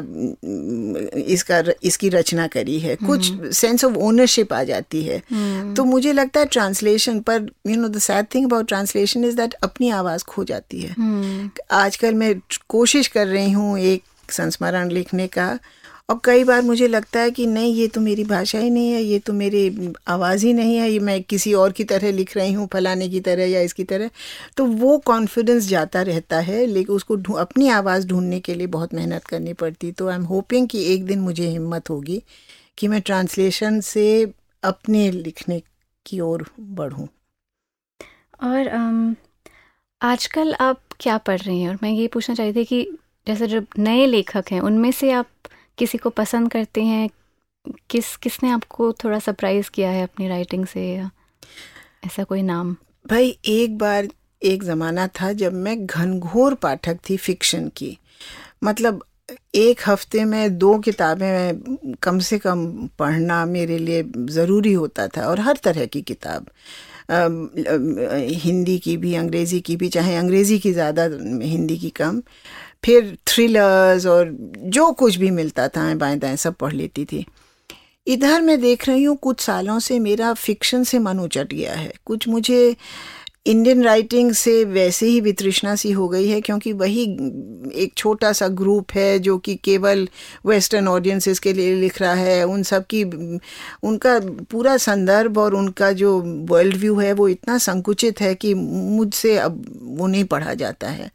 [1.28, 6.14] इसका इसकी रचना करी है कुछ सेंस ऑफ़ ओनरशिप आ जाती है हम्म। तो मुझे
[6.14, 10.24] लगता है ट्रांसलेशन पर you know the sad thing about translation is that अपनी आवाज़
[10.26, 12.34] खो जाती है हम्म। आजकल मैं
[12.70, 15.58] कोशिश कर रही हूँ एक संस्मरण लिखने का
[16.10, 19.02] और कई बार मुझे लगता है कि नहीं ये तो मेरी भाषा ही नहीं है
[19.02, 22.54] ये तो मेरी आवाज़ ही नहीं है ये मैं किसी और की तरह लिख रही
[22.54, 24.10] हूँ फलाने की तरह या इसकी तरह।
[24.58, 29.26] तो वो कॉन्फिडेंस जाता रहता है लेकिन उसको अपनी आवाज़ ढूँढने के लिए बहुत मेहनत
[29.26, 32.22] करनी पड़ती तो आई एम होपिंग कि एक दिन मुझे हिम्मत होगी
[32.78, 34.06] कि मैं ट्रांसलेशन से
[34.64, 35.62] अपने लिखने
[36.06, 37.08] की ओर बढ़ूँ।
[38.44, 39.16] और um,
[40.02, 41.70] आजकल आप क्या पढ़ रही हैं?
[41.70, 45.28] और मैं ये पूछना चाहती थी कि जैसे जो नए लेखक हैं उनमें से आप
[45.80, 47.10] किसी को पसंद करते हैं,
[47.90, 51.10] किस, किसने आपको थोड़ा सरप्राइज़ किया है अपनी राइटिंग से या
[52.06, 52.76] ऐसा कोई नाम?
[53.06, 54.08] भाई, एक बार,
[54.42, 57.98] एक ज़माना था जब मैं घनघोर पाठक थी फिक्शन की।
[58.64, 59.04] मतलब
[59.56, 62.66] एक हफ़्ते में दो किताबें कम से कम
[63.00, 66.50] पढ़ना मेरे लिए ज़रूरी होता था और हर तरह की किताब।
[67.12, 71.04] हिंदी की भी, अंग्रेज़ी की भी, चाहे अंग्रेज़ी की ज़्यादा,
[71.44, 72.22] हिंदी की कम।
[72.86, 77.26] फिर थ्रिलर्स और जो कुछ भी मिलता था बाएँ दाएँ सब पढ़ लेती थी।
[78.08, 81.94] इधर मैं देख रही हूँ, कुछ सालों से मेरा फिक्शन से मन उचट गया है।
[82.06, 82.76] कुछ मुझे
[83.46, 87.04] इंडियन राइटिंग से वैसे ही वितृष्णा सी हो गई है, क्योंकि वही
[87.76, 90.10] एक छोटा सा ग्रुप है, जो कि केवल
[90.46, 93.04] वेस्टर्न ऑडियंसेस के लिए लिख रहा है। उन सब की,
[93.84, 94.20] उनका
[94.52, 99.80] पूरा संदर्भ और उनका जो वर्ल्ड व्यू है, वो इतना संकुचित है कि मुझसे अब
[99.82, 101.12] वो नहीं पढ़ा जाता है।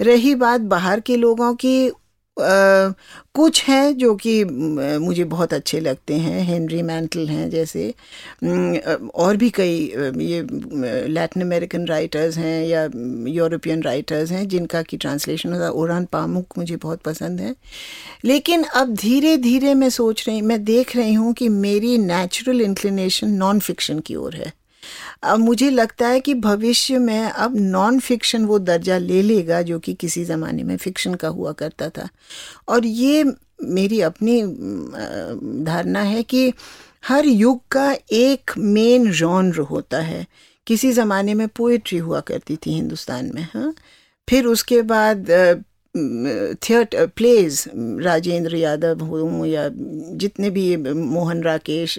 [0.00, 1.90] रही बात बाहर के लोगों की
[2.36, 2.92] Uh,
[3.34, 7.94] कुछ हैं जो कि मुझे बहुत अच्छे लगते हैं हेनरी मैंटल हैं जैसे
[9.14, 9.76] और भी कई
[10.24, 10.42] ये
[11.08, 12.82] लैटिन अमेरिकन राइटर्स हैं या
[13.28, 17.54] यूरोपियन राइटर्स हैं जिनका की ट्रांसलेशन होता ओरान पामुक मुझे बहुत पसंद है।
[18.24, 23.28] लेकिन अब धीरे धीरे मैं सोच रही मैं देख रही हूँ कि मेरी नेचुरल इंक्लिनेशन
[23.28, 24.52] नॉन फिक्शन की ओर है।
[25.22, 29.78] अब मुझे लगता है कि भविष्य में अब नॉन फिक्शन वो दर्जा ले लेगा जो
[29.78, 32.08] कि किसी ज़माने में फिक्शन का हुआ करता था।
[32.68, 33.24] और ये
[33.64, 34.42] मेरी अपनी
[35.64, 36.52] धारणा है कि
[37.08, 40.26] हर युग का एक मेन जॉनर होता है।
[40.66, 43.74] किसी ज़माने में पोइट्री हुआ करती थी हिंदुस्तान में हाँ।
[44.28, 45.26] फिर उसके बाद
[45.96, 47.64] थिएटर प्लेज
[48.02, 51.98] राजेंद्र यादव हों, या जितने भी मोहन राकेश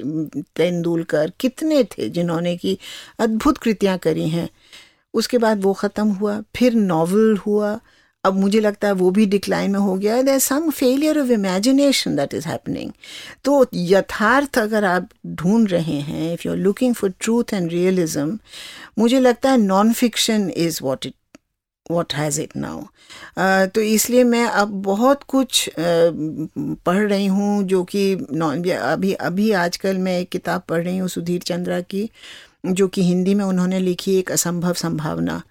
[0.56, 2.78] तेंदुलकर, कितने थे जिन्होंने की
[3.20, 4.50] अद्भुत कृतियाँ करी हैं।
[5.14, 7.80] उसके बाद वो ख़त्म हुआ, फिर नावल हुआ।
[8.24, 12.16] अब मुझे लगता है वो भी डिक्लाइन में हो गया। There some failure of imagination
[12.16, 12.92] that is happening
[13.46, 18.38] तो यथार्थ अगर आप ढूंढ रहे हैं if you are looking for truth and realism
[19.00, 21.14] मुझे लगता है non fiction is what it
[21.92, 28.12] what has it now तो इसलिए मैं अब बहुत कुछ पढ़ रही हूँ जो कि
[28.14, 32.10] अभी अभी आजकल मैं एक किताब पढ़ रही हूँ सुधीर चंद्रा की,
[32.66, 35.42] जो कि हिंदी में उन्होंने लिखी एक असंभव संभावना।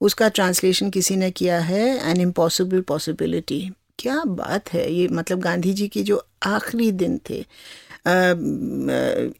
[0.00, 3.60] उसका ट्रांसलेशन किसी ने किया है एन इम्पॉसिबल पॉसिबिलिटी
[3.98, 7.44] क्या बात है, ये मतलब गांधी जी के जो आखिरी दिन थे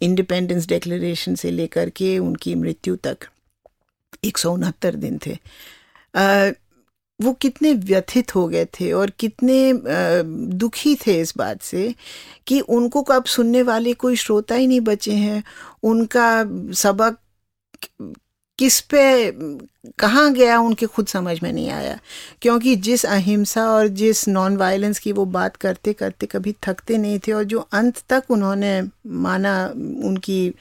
[0.00, 3.16] इंडिपेंडेंस डिक्लेरेशन से लेकर के उनकी मृत्यु तक,
[4.24, 5.36] एक सौ उनहत्तर दिन थे।
[6.14, 9.72] वो कितने व्यथित हो गए थे और कितने
[10.59, 11.94] दुखी थे इस बात से
[12.46, 15.42] कि उनको अब सुनने वाले कोई श्रोता ही नहीं बचे हैं।
[15.83, 16.44] उनका
[16.75, 17.18] सबक
[18.62, 19.31] किस पे,
[19.98, 21.98] कहाँ गया उनके खुद समझ में नहीं आया।
[22.42, 27.18] क्योंकि जिस अहिंसा और जिस नॉन वायलेंस की वो बात करते करते कभी थकते नहीं
[27.18, 29.55] थे और जो अंत तक उन्होंने माना
[30.05, 30.55] उनकी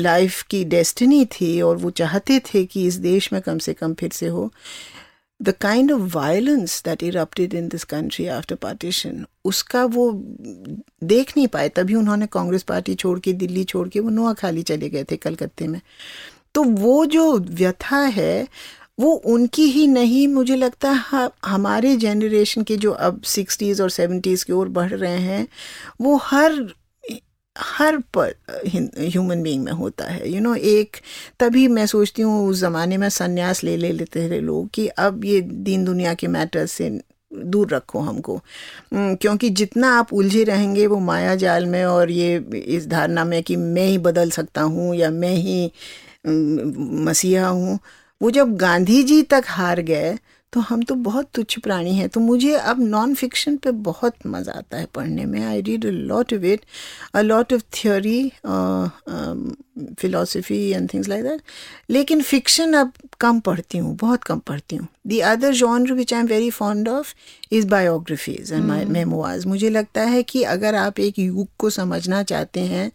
[0.00, 3.94] लाइफ की डेस्टिनी थी और वो चाहते थे कि इस देश में कम से कम
[3.94, 4.52] फिर से हो
[5.42, 10.10] the kind of violence that erupted in this country after partition उसका वो
[11.04, 14.88] देख नहीं पाए। तभी उन्होंने कांग्रेस पार्टी छोड़ के, दिल्ली छोड़ के वो नोआखाली चले
[14.88, 15.80] गए थे कलकत्ते में।
[16.54, 18.46] तो वो जो व्यथा है
[19.00, 24.44] वो उनकी ही नहीं। मुझे लगता है हमारे जनरेशन के जो अब सिक्सटीज़ और सेवेंटीज़
[24.44, 25.46] की ओर बढ़ रहे हैं
[26.00, 26.52] वो हर
[27.56, 28.34] हर पर
[28.98, 30.96] ह्यूमन बीइंग में होता है। यू you नो know, एक
[31.40, 35.24] तभी मैं सोचती हूँ उस ज़माने में संन्यास ले ले लेते थे लोग कि अब
[35.24, 36.90] ये दीन दुनिया के मैटर्स से
[37.32, 38.40] दूर रखो हमको।
[38.94, 42.36] क्योंकि जितना आप उलझे रहेंगे वो माया जाल में और ये
[42.66, 45.70] इस धारणा में कि मैं ही बदल सकता हूँ या मैं ही
[46.26, 47.78] मसीहा हूँ,
[48.20, 50.16] वो जब गांधी जी तक हार गए
[50.52, 54.52] तो हम तो बहुत तुच्छ प्राणी हैं। तो मुझे अब नॉन फिक्शन पे बहुत मज़ा
[54.52, 56.60] आता है पढ़ने में। I read a lot of it
[57.14, 58.32] a lot of theory
[60.00, 61.40] philosophy and things like that
[61.90, 66.26] लेकिन फिक्शन अब कम पढ़ती हूँ, बहुत कम पढ़ती हूँ। The other which I am
[66.26, 67.14] very fond of
[67.54, 69.46] is biographies and my memoirs.
[69.46, 72.90] मुझे लगता है कि अगर आप एक युग को समझना चाहते हैं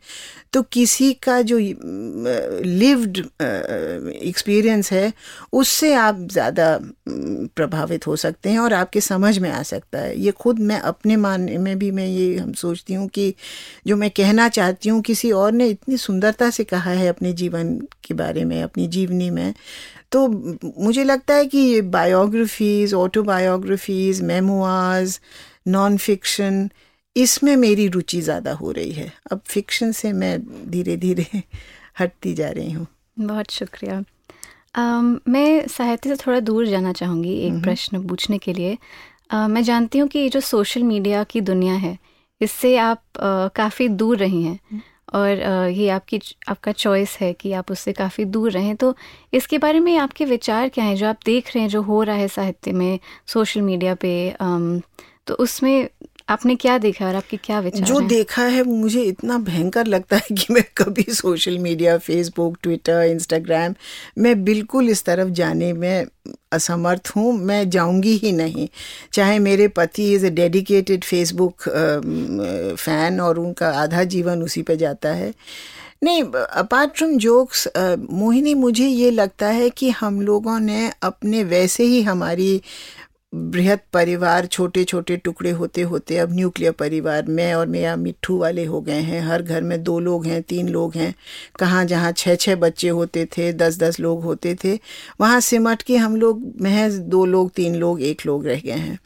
[0.53, 3.17] तो किसी का जो लिव्ड
[4.23, 5.11] एक्सपीरियंस है
[5.53, 6.67] उससे आप ज़्यादा
[7.55, 11.15] प्रभावित हो सकते हैं और आपके समझ में आ सकता है ये खुद मैं अपने
[11.17, 13.33] मानने में भी मैं ये हम सोचती हूँ कि
[13.87, 17.77] जो मैं कहना चाहती हूँ किसी और ने इतनी सुंदरता से कहा है अपने जीवन
[18.03, 19.53] के बारे में अपनी जीवनी में
[20.11, 20.27] तो
[20.83, 25.19] मुझे लगता है कि ये biographies autobiographies memoirs
[25.67, 26.69] non fiction
[27.15, 30.39] इसमें मेरी रुचि ज़्यादा हो रही है। अब फिक्शन से मैं
[30.71, 31.25] धीरे धीरे
[31.99, 32.87] हटती जा रही हूँ।
[33.19, 34.01] बहुत शुक्रिया।
[34.75, 38.77] um, मैं साहित्य से थोड़ा दूर जाना चाहूँगी एक प्रश्न पूछने के लिए।
[39.33, 41.97] uh, मैं जानती हूँ कि ये जो सोशल मीडिया की दुनिया है
[42.41, 44.81] इससे आप uh, काफ़ी दूर रही हैं।
[45.13, 46.19] और ये आपकी
[46.49, 48.95] आपका चॉइस है कि आप उससे काफ़ी दूर रहें। तो
[49.33, 50.95] इसके बारे में आपके विचार क्या हैं?
[50.95, 54.13] जो आप देख रहे हैं, जो हो रहा है साहित्य में सोशल मीडिया पे
[55.27, 55.87] तो उसमें
[56.29, 58.07] आपने क्या देखा और आपके क्या विचार जो है?
[58.07, 63.01] देखा है वो मुझे इतना भयंकर लगता है कि मैं कभी social media Facebook Twitter
[63.03, 63.75] Instagram
[64.17, 66.05] मैं बिल्कुल इस तरफ़ जाने में
[66.53, 68.67] असमर्थ हूँ मैं जाऊँगी ही नहीं
[69.13, 71.69] चाहे मेरे पति is a dedicated Facebook
[72.77, 75.33] fan और उनका आधा जीवन उसी पर जाता है
[76.03, 81.83] नहीं अपार्ट फ्रॉम जोक्स मोहिनी मुझे ये लगता है कि हम लोगों ने अपने वैसे
[81.83, 82.61] ही हमारी
[83.33, 88.63] बृहद परिवार छोटे छोटे टुकड़े होते होते अब न्यूक्लियर परिवार मैं और मेरा मिट्ठू वाले
[88.65, 91.13] हो गए हैं। हर घर में दो लोग हैं तीन लोग हैं।
[91.59, 94.79] कहाँ जहाँ छः छः बच्चे होते थे दस दस लोग होते थे
[95.21, 98.99] वहाँ सिमट के हम लोग महज दो लोग तीन लोग एक लोग रह गए हैं।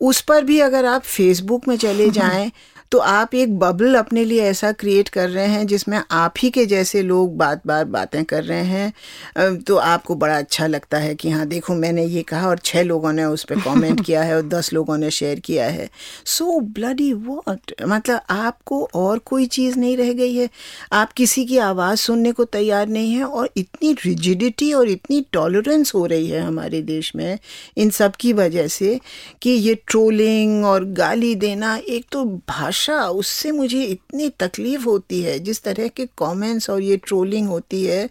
[0.00, 2.50] उस पर भी अगर आप फेसबुक में चले जाएँ
[2.92, 6.66] तो आप एक बबल अपने लिए ऐसा क्रिएट कर रहे हैं जिसमें आप ही के
[6.66, 11.30] जैसे लोग बात बार बातें कर रहे हैं। तो आपको बड़ा अच्छा लगता है कि
[11.30, 14.42] हाँ देखो मैंने ये कहा और छः लोगों ने उस पर कॉमेंट किया है और
[14.42, 15.88] दस लोगों ने शेयर किया है।
[16.26, 20.48] सो ब्लडी वॉट मतलब आपको और कोई चीज़ नहीं रह गई है।
[20.92, 25.94] आप किसी की आवाज़ सुनने को तैयार नहीं है और इतनी रिजिडिटी और इतनी टॉलरेंस
[25.94, 27.38] हो रही है हमारे देश में
[27.76, 28.98] इन सब की वजह से
[29.42, 35.20] कि ये ट्रोलिंग और गाली देना एक तो भाषा भाषा, उससे मुझे इतनी तकलीफ़ होती
[35.22, 38.08] है, जिस तरह के कमेंट्स और ये ट्रोलिंग होती है,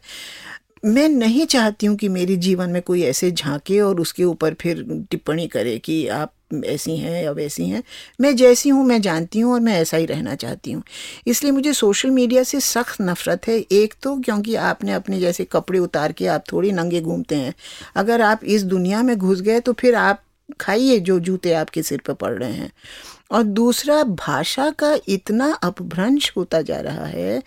[0.85, 4.83] मैं नहीं चाहती हूँ कि मेरे जीवन में कोई ऐसे झांके और उसके ऊपर फिर
[5.11, 6.31] टिप्पणी करे कि आप
[6.65, 7.81] ऐसी हैं या वैसी हैं।
[8.21, 10.83] मैं जैसी हूँ, मैं जानती हूँ और मैं ऐसा ही रहना चाहती हूँ।
[11.27, 15.79] इसलिए मुझे सोशल मीडिया से सख्त नफ़रत है। एक तो क्योंकि आपने अपने जैसे कपड़े
[15.79, 17.53] उतार के आप थोड़ी नंगे घूमते हैं।
[17.95, 20.21] अगर आप इस दुनिया में घुस गए तो फिर आप
[20.59, 22.71] खाइए जो जूते आपके सिर पर पड़ रहे हैं।
[23.31, 27.43] और दूसरा भाषा का इतना अपभ्रंश होता जा रहा है।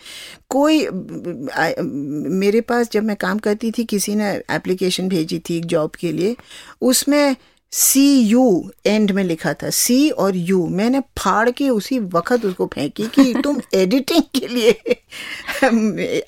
[0.49, 5.67] कोई आ, मेरे पास जब मैं काम करती थी किसी ने एप्लीकेशन भेजी थी एक
[5.67, 6.37] जॉब के लिए
[6.81, 7.37] उसमें
[7.73, 12.67] सी यू एंड में लिखा था सी और यू। मैंने फाड़ के उसी वक्त उसको
[12.67, 14.71] फेंकी कि तुम एडिटिंग के लिए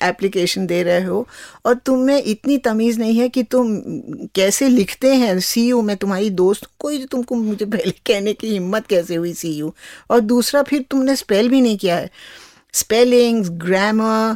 [0.03, 1.27] एप्लीकेशन दे रहे हो
[1.65, 3.75] और तुम्हें इतनी तमीज़ नहीं है कि तुम
[4.35, 8.87] कैसे लिखते हैं सी यू मैं तुम्हारी दोस्त। कोई तुमको मुझे पहले कहने की हिम्मत
[8.87, 9.73] कैसे हुई सी यू?
[10.11, 12.09] और दूसरा फिर तुमने स्पेल भी नहीं किया है।
[12.73, 14.35] स्पेलिंग्स ग्रामर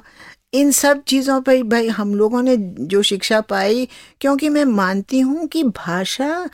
[0.53, 2.55] इन सब चीज़ों पर भाई हम लोगों ने
[2.91, 3.87] जो शिक्षा पाई
[4.21, 6.49] क्योंकि मैं मानती हूँ कि भाषा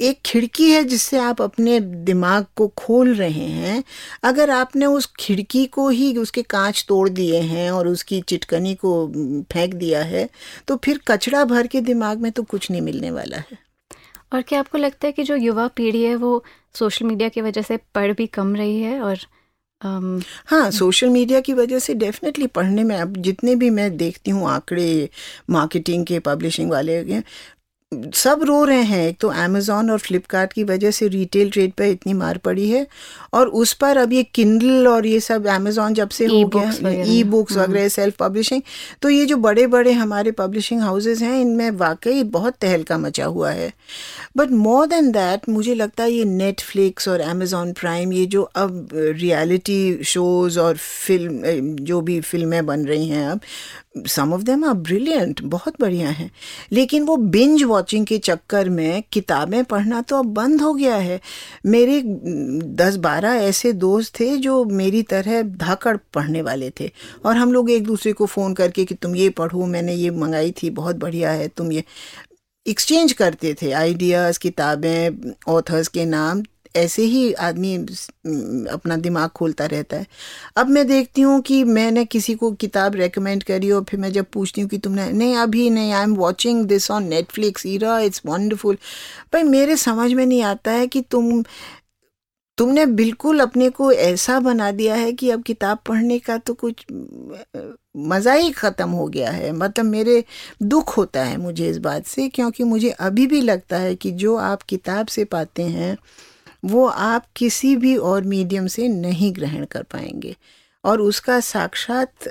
[0.00, 3.84] एक खिड़की है जिससे आप अपने दिमाग को खोल रहे हैं।
[4.22, 9.06] अगर आपने उस खिड़की को ही उसके कांच तोड़ दिए हैं और उसकी चिटकनी को
[9.52, 10.28] फेंक दिया है
[10.68, 13.58] तो फिर कचरा भर के दिमाग में तो कुछ नहीं मिलने वाला है।
[14.32, 16.44] और क्या आपको लगता है कि जो युवा पीढ़ी है वो
[16.74, 19.18] सोशल मीडिया की वजह से पढ़ भी कम रही है और
[19.82, 24.30] Um, हाँ सोशल मीडिया की वजह से डेफिनेटली पढ़ने में अब जितने भी मैं देखती
[24.30, 25.08] हूँ आंकड़े
[25.50, 27.02] मार्केटिंग के पब्लिशिंग वाले
[27.92, 31.84] सब रो रहे हैं। एक तो अमेज़ोन और फ्लिपकार्ट की वजह से रिटेल ट्रेड पर
[31.84, 32.86] इतनी मार पड़ी है
[33.34, 37.22] और उस पर अब ये किंडल और ये सब अमेज़ोन जब से हो गया ई
[37.24, 38.62] बुक्स वगैरह सेल्फ पब्लिशिंग
[39.02, 43.50] तो ये जो बड़े बड़े हमारे पब्लिशिंग हाउसेज हैं इनमें वाकई बहुत तहलका मचा हुआ
[43.50, 43.72] है।
[44.36, 48.88] बट मोर देन दैट मुझे लगता है ये नेटफ्लिक्स और अमेज़ोन प्राइम ये जो अब
[48.94, 53.40] रियलिटी शोज़ और फ़िल्म जो भी फ़िल्में बन रही हैं अब
[53.94, 56.30] some of them are brilliant बहुत बढ़िया हैं।
[56.72, 61.20] लेकिन वो बिंज वॉचिंग के चक्कर में किताबें पढ़ना तो अब बंद हो गया है।
[61.66, 62.00] मेरे
[62.76, 66.90] दस बारह ऐसे दोस्त थे जो मेरी तरह धाकड़ पढ़ने वाले थे।
[67.24, 70.50] और हम लोग एक दूसरे को फ़ोन करके कि तुम ये पढ़ो, मैंने ये मंगाई
[70.62, 71.84] थी, बहुत बढ़िया है, तुम ये।
[72.66, 76.42] एक्सचेंज करते थे आइडियाज़ किताबें ऑथर्स के नाम
[76.76, 77.74] ऐसे ही आदमी
[78.72, 80.06] अपना दिमाग खोलता रहता है।
[80.56, 84.26] अब मैं देखती हूँ कि मैंने किसी को किताब रेकमेंड करी और फिर मैं जब
[84.32, 88.22] पूछती हूँ कि तुमने, नहीं, अभी नहीं I am watching this on Netflix Ira it's
[88.26, 88.74] wonderful
[89.32, 91.42] भाई, मेरे समझ में नहीं आता है कि तुम,
[92.58, 96.84] तुमने बिल्कुल अपने को ऐसा बना दिया है कि अब किताब पढ़ने का तो कुछ
[97.98, 100.22] मज़ा ही ख़त्म हो गया है। मतलब मेरे
[100.64, 104.36] दुख होता है मुझे इस बात से, क्योंकि मुझे अभी भी लगता है कि जो
[104.38, 105.96] आप किताब से पाते हैं
[106.64, 110.36] वो आप किसी भी और मीडियम से नहीं ग्रहण कर पाएँगे।
[110.84, 112.26] और उसका साक्षात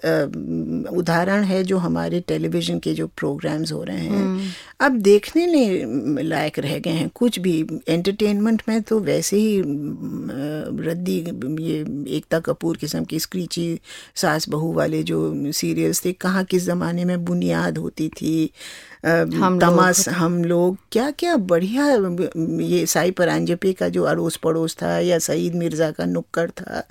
[0.94, 6.24] उदाहरण है जो हमारे टेलीविज़न के जो प्रोग्राम्स हो रहे हैं। हम्म। अब देखने नहीं
[6.24, 9.62] लायक रह गए हैं। कुछ भी एंटरटेनमेंट में तो वैसे ही
[10.88, 11.18] रद्दी
[11.64, 11.80] ये
[12.18, 13.80] एकता कपूर किस्म की स्क्रीची
[14.16, 18.52] सास बहू वाले जो सीरियल्स थे कहाँ किस ज़माने में बुनियाद होती थी
[19.06, 21.88] हम तमास लोग हम लोग क्या क्या बढ़िया
[22.62, 26.84] ये साई परांजपे का जो अड़ोस पड़ोस था या सईद मिर्ज़ा का नुक्कड़ था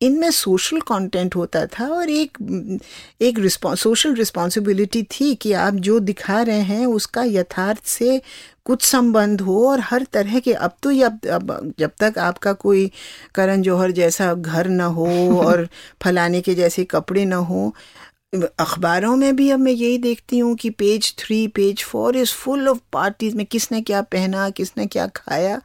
[0.00, 2.38] इनमें सोशल कंटेंट होता था और एक
[3.22, 3.38] एक
[3.76, 8.20] सोशल रिस्पॉन्सिबिलिटी थी कि आप जो दिखा रहे हैं उसका यथार्थ से
[8.64, 12.90] कुछ संबंध हो और हर तरह के अब तो अब, अब जब तक आपका कोई
[13.34, 15.06] करण जौहर जैसा घर ना हो
[15.46, 15.68] और
[16.02, 17.74] फलाने के जैसे कपड़े ना हो
[18.60, 22.68] अखबारों में भी अब मैं यही देखती हूँ कि page three page four is full
[22.68, 25.60] of parties में किसने क्या पहना किसने क्या खाया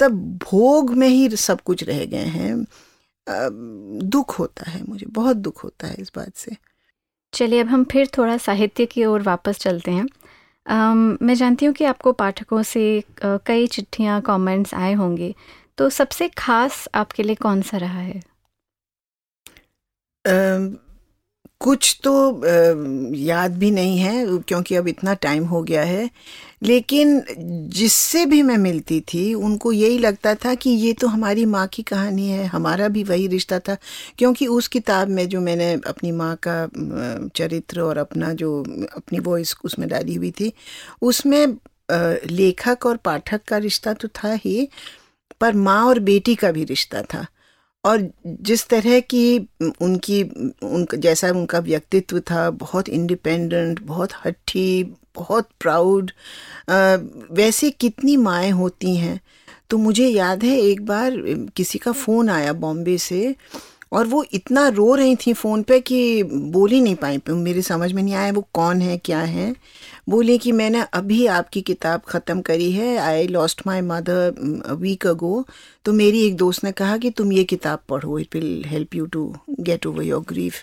[0.00, 0.12] तब
[0.44, 2.66] भोग में ही सब कुछ रह गए हैं।
[3.30, 6.56] दुख होता है मुझे बहुत दुख होता है इस बात से।
[7.34, 10.04] चलिए अब हम फिर थोड़ा साहित्य की ओर वापस चलते हैं।
[10.66, 15.34] um, मैं जानती हूँ कि आपको पाठकों से कई चिट्ठियाँ कमेंट्स आए होंगे।
[15.78, 18.22] तो सबसे खास आपके लिए कौन सा रहा है?
[20.24, 20.87] uh,
[21.60, 22.12] कुछ तो
[23.16, 26.08] याद भी नहीं है, क्योंकि अब इतना टाइम हो गया है।
[26.62, 27.22] लेकिन
[27.70, 31.82] जिससे भी मैं मिलती थी, उनको यही लगता था कि ये तो हमारी माँ की
[31.82, 33.76] कहानी है, हमारा भी वही रिश्ता था।
[34.18, 36.68] क्योंकि उस किताब में जो मैंने अपनी माँ का
[37.36, 38.60] चरित्र और अपना जो,
[38.96, 40.52] अपनी वॉइस उसमें डाली हुई थी,
[41.02, 41.46] उसमें
[42.30, 44.68] लेखक और पाठक का रिश्ता तो था ही,
[45.40, 47.26] पर माँ और बेटी का भी रिश्ता था।
[47.88, 49.38] और जिस तरह की
[49.80, 50.22] उनकी,
[50.62, 54.84] उन, जैसा उनका व्यक्तित्व था, बहुत इंडिपेंडेंट बहुत हट्ठी,
[55.16, 56.10] बहुत प्राउड
[57.32, 59.20] वैसे कितनी माएँ होती हैं।
[59.70, 61.16] तो मुझे याद है, एक बार
[61.56, 63.34] किसी का फ़ोन आया बॉम्बे से
[63.92, 67.92] और वो इतना रो रही थी फ़ोन पे कि बोल ही नहीं पाई। मेरे समझ
[67.92, 69.54] में नहीं आया वो कौन है, क्या है।
[70.08, 75.44] बोले कि मैंने अभी आपकी किताब ख़त्म करी है I lost my mother week ago
[75.84, 79.06] तो मेरी एक दोस्त ने कहा कि तुम ये किताब पढ़ो it will help you
[79.06, 80.62] to get over your grief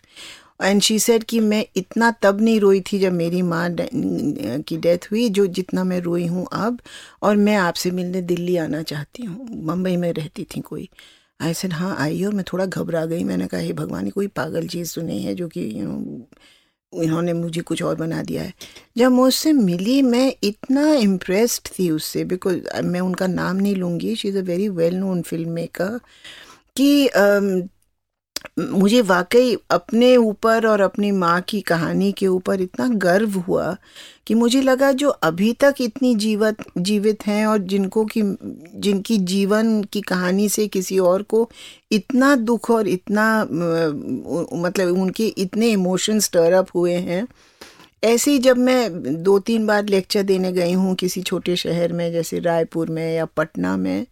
[0.61, 5.07] and she said कि मैं इतना तब नहीं रोई थी जब मेरी माँ की डेथ
[5.11, 6.77] हुई, जो जितना मैं रोई हूँ अब,
[7.21, 10.89] और मैं आपसे मिलने दिल्ली आना चाहती हूँ। मुंबई में रहती थी कोई।
[11.39, 14.67] आई सेड हाँ आई और मैं थोड़ा घबरा गई। मैंने कहा, हे भगवान कोई पागल
[14.67, 18.53] चीज़ तो नहीं है जो कि यू नो इन्होंने मुझे कुछ और बना दिया है।
[18.97, 24.15] जब मैं उससे मिली, मैं इतना इम्प्रेस्ड थी उससे बिकॉज़ मैं उनका नाम नहीं लूँगी।
[24.15, 25.99] She is a very well known film maker
[26.77, 27.07] कि
[28.59, 33.75] मुझे वाकई अपने ऊपर और अपनी माँ की कहानी के ऊपर इतना गर्व हुआ
[34.27, 38.21] कि मुझे लगा जो अभी तक इतनी जीवित जीवित हैं और जिनको कि,
[38.75, 41.49] जिनकी जीवन की कहानी से किसी और को
[41.91, 43.27] इतना दुख और इतना
[44.59, 47.27] मतलब उनके इतने इमोशन स्टरअप हुए हैं।
[48.03, 52.11] ऐसे ही जब मैं दो तीन बार लेक्चर देने गई हूँ किसी छोटे शहर में,
[52.11, 54.05] जैसे रायपुर में या पटना में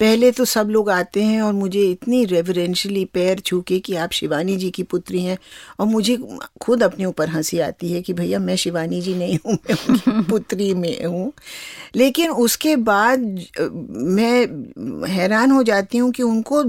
[0.00, 4.10] पहले तो सब लोग आते हैं और मुझे इतनी रेवरेंशली पैर छू के कि आप
[4.12, 5.36] शिवानी जी की पुत्री हैं
[5.80, 6.16] और मुझे
[6.60, 10.22] खुद अपने ऊपर हँसी आती है कि भैया मैं शिवानी जी नहीं हूँ मैं उनकी
[10.30, 11.32] पुत्री में हूँ।
[11.96, 13.20] लेकिन उसके बाद
[14.18, 16.62] मैं हैरान हो जाती हूँ कि उनको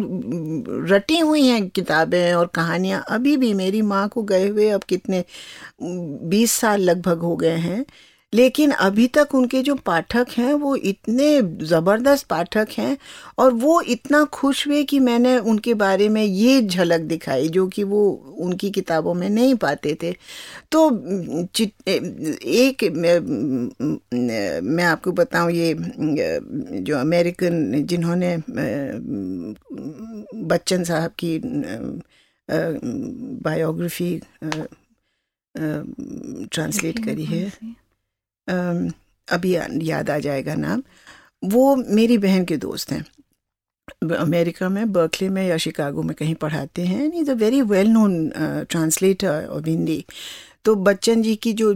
[0.94, 5.24] रटी हुई हैं किताबें और कहानियाँ। अभी भी मेरी माँ को गए हुए अब कितने
[5.84, 7.86] बीस साल लगभग हो गए हैं।
[8.34, 12.98] लेकिन अभी तक उनके जो पाठक हैं वो इतने ज़बरदस्त पाठक हैं
[13.40, 17.84] और वो इतना खुश हुए कि मैंने उनके बारे में ये झलक दिखाई जो कि
[17.84, 18.02] वो
[18.40, 20.12] उनकी किताबों में नहीं पाते थे।
[20.72, 20.90] तो
[22.60, 22.84] एक
[24.64, 25.74] मैं आपको बताऊँ ये
[26.82, 28.36] जो अमेरिकन जिन्होंने
[30.46, 31.40] बच्चन साहब की
[33.44, 34.22] बायोग्राफी
[35.56, 37.52] ट्रांसलेट करी है।
[38.50, 39.54] अभी
[39.90, 40.84] याद आ जाएगा नाम।
[41.44, 43.06] वो मेरी बहन के दोस्त हैं।
[44.16, 48.30] अमेरिका में, बर्कले में या शिकागो में कहीं पढ़ाते हैं। Is a very well known
[48.70, 50.04] translator of Hindi
[50.66, 51.74] तो बच्चन जी की जो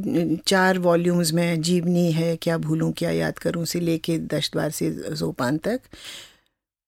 [0.48, 5.58] चार वॉल्यूम्स में जीवनी है, क्या भूलूं, क्या याद करूँ से लेके दशद्वार से सोपान
[5.58, 5.80] तक।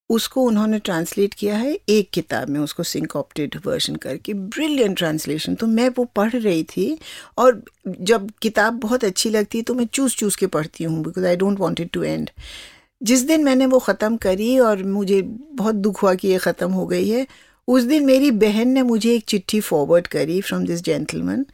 [0.10, 5.68] उसको उन्होंने ट्रांसलेट किया है एक किताब में, उसको सिंकॉप्टेड वर्जन करके। ब्रिलियंट ट्रांसलेशन तो
[5.68, 6.98] मैं वो पढ़ रही थी
[7.38, 7.62] और
[8.02, 11.36] जब किताब बहुत अच्छी लगती है तो मैं चूस चूस के पढ़ती हूँ because I
[11.36, 12.30] don't want it to end
[13.02, 16.86] जिस दिन मैंने वो ख़त्म करी और मुझे बहुत दुख हुआ कि ये ख़त्म हो
[16.88, 17.26] गई है,
[17.68, 21.46] उस दिन मेरी बहन ने मुझे एक चिट्ठी फॉरवर्ड करी from this gentleman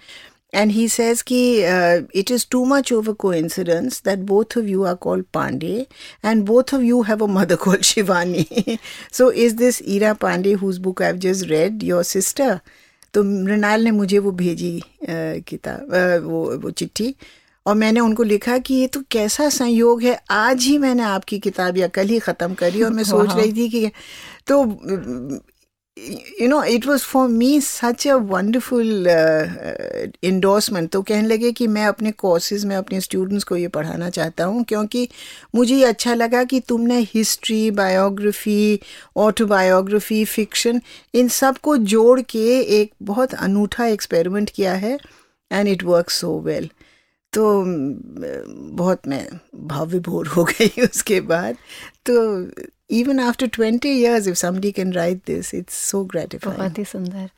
[0.53, 4.67] And he says ki, uh, it is too much of a coincidence that both of
[4.67, 5.87] you are called Pandey
[6.21, 8.79] and both of you have a mother called Shivani.
[9.11, 12.61] so is this Ira Pandey whose book I've just read your sister?
[13.13, 14.81] तो मृणाल ने मुझे वो भेजी
[15.47, 15.93] किताब
[16.25, 17.13] वो वो चिट्ठी
[17.65, 21.77] और मैंने उनको लिखा कि ये तो कैसा संयोग है आज ही मैंने आपकी किताब
[21.77, 23.91] या कल ही ख़त्म करी और मैं सोच रही थी कि
[24.47, 24.63] तो
[26.41, 28.23] you know it was for me such a uh,
[30.25, 34.43] uh, तो कहने लगे कि मैं अपने कोर्सेज में अपने स्टूडेंट्स को ये पढ़ाना चाहता
[34.43, 35.09] हूँ क्योंकि
[35.55, 38.79] मुझे ये अच्छा लगा कि तुमने हिस्ट्री बायोग्राफी
[39.17, 40.81] ऑटोबायोग्राफी फिक्शन
[41.13, 44.99] इन सबको जोड़ के एक बहुत अनूठा एक्सपेरिमेंट किया है
[45.51, 46.69] and it work so well
[47.33, 47.63] तो
[48.75, 51.55] बहुत मैं भाव विभोर हो गई उसके बाद।
[52.09, 52.43] तो
[52.91, 56.57] even after 20 years if somebody can write this it's so gratifying.
[56.57, 57.29] बहुत ही सुंदर।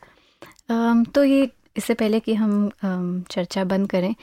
[0.71, 4.15] um, तो ये इससे पहले कि हम um, चर्चा बंद करें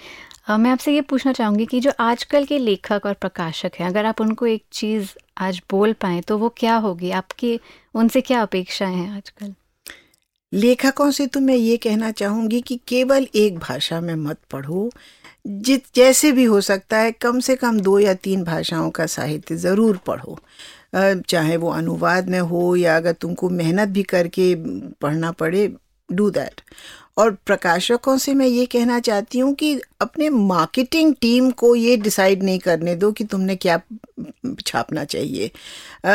[0.51, 4.05] uh, मैं आपसे ये पूछना चाहूँगी कि जो आजकल के लेखक और प्रकाशक हैं अगर
[4.05, 5.09] आप उनको एक चीज़
[5.39, 7.11] आज बोल पाएँ तो वो क्या होगी?
[7.11, 7.61] आपकी
[7.95, 9.55] उनसे क्या अपेक्षाएँ हैं आजकल?
[10.55, 14.91] लेखकों से तो मैं ये कहना चाहूँगी कि केवल एक भाषा में मत पढ़ो।
[15.47, 19.57] जित जैसे भी हो सकता है कम से कम दो या तीन भाषाओं का साहित्य
[19.57, 20.39] ज़रूर पढ़ो।
[20.97, 24.55] चाहे वो अनुवाद में हो या अगर तुमको मेहनत भी करके
[25.01, 25.73] पढ़ना पड़े
[26.13, 26.61] डू दैट
[27.19, 32.43] और प्रकाशकों से मैं ये कहना चाहती हूँ कि अपने मार्केटिंग टीम को ये डिसाइड
[32.43, 33.81] नहीं करने दो कि तुमने क्या
[34.67, 35.51] छापना चाहिए।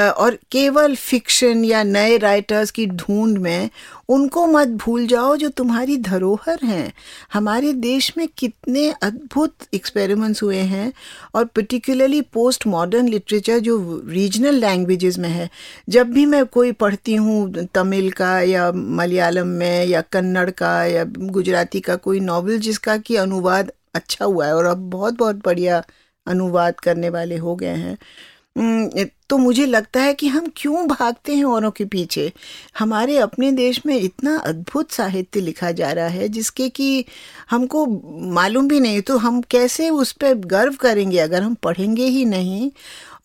[0.09, 3.69] और केवल फिक्शन या नए राइटर्स की ढूंढ में
[4.09, 6.93] उनको मत भूल जाओ जो तुम्हारी धरोहर हैं।
[7.33, 10.91] हमारे देश में कितने अद्भुत एक्सपेरिमेंट्स हुए हैं
[11.35, 13.77] और पर्टिकुलरली पोस्ट मॉडर्न लिटरेचर जो
[14.07, 15.49] रीजनल लैंग्वेजेस में है।
[15.89, 21.03] जब भी मैं कोई पढ़ती हूँ, तमिल का या मलयालम में या कन्नड़ का या
[21.07, 25.83] गुजराती का कोई नॉवल जिसका कि अनुवाद अच्छा हुआ है और अब बहुत बहुत बढ़िया
[26.27, 27.97] अनुवाद करने वाले हो गए हैं।
[29.29, 32.31] तो मुझे लगता है कि हम क्यों भागते हैं औरों के पीछे?
[32.79, 37.05] हमारे अपने देश में इतना अद्भुत साहित्य लिखा जा रहा है जिसके कि
[37.49, 37.85] हमको
[38.33, 41.17] मालूम भी नहीं तो हम कैसे उस पर गर्व करेंगे?
[41.19, 42.69] अगर हम पढ़ेंगे ही नहीं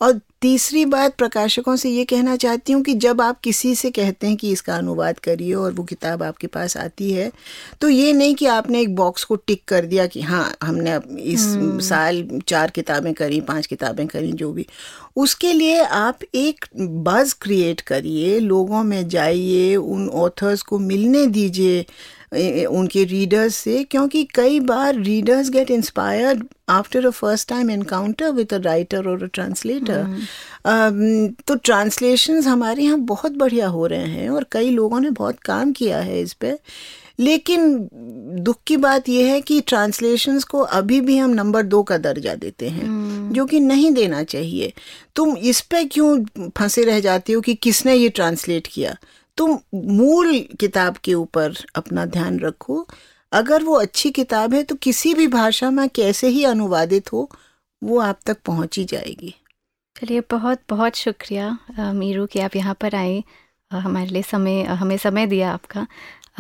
[0.01, 4.27] और तीसरी बात प्रकाशकों से ये कहना चाहती हूँ कि जब आप किसी से कहते
[4.27, 7.31] हैं कि इसका अनुवाद करिए और वो किताब आपके पास आती है
[7.81, 11.47] तो ये नहीं कि आपने एक बॉक्स को टिक कर दिया कि हाँ हमने इस
[11.47, 11.81] hmm.
[11.81, 14.67] साल चार किताबें करी पाँच किताबें करी जो भी
[15.17, 21.85] उसके लिए आप एक बज़ क्रिएट करिए लोगों में जाइए उन ऑथर्स को मिलने दीजिए
[22.67, 28.55] उनके रीडर्स से क्योंकि कई बार readers get inspired after a first time encounter with
[28.55, 30.23] a writer और अ ट्रांसलेटर
[31.47, 35.73] तो ट्रांसलेशंस हमारे यहाँ बहुत बढ़िया हो रहे हैं और कई लोगों ने बहुत काम
[35.73, 36.59] किया है इस पर
[37.21, 37.89] लेकिन
[38.39, 42.35] दुख की बात यह है कि ट्रांसलेशंस को अभी भी हम नंबर दो का दर्जा
[42.35, 42.83] देते हैं
[43.29, 43.35] hmm.
[43.35, 44.73] जो कि नहीं देना चाहिए।
[45.17, 46.25] तुम इस पे क्यों
[46.59, 48.97] फंसे रह जाते हो कि किसने ये ट्रांसलेट किया?
[49.37, 52.87] तुम मूल किताब के ऊपर अपना ध्यान रखो।
[53.33, 57.31] अगर वो अच्छी किताब है तो किसी भी भाषा में कैसे ही अनुवादित हो
[57.83, 59.35] वो आप तक पहुँच ही जाएगी।
[59.97, 61.59] चलिए बहुत बहुत शुक्रिया
[61.93, 63.23] मीरू कि आप यहाँ पर आए।
[63.71, 65.87] हमारे लिए समय हमें समय दिया आपका।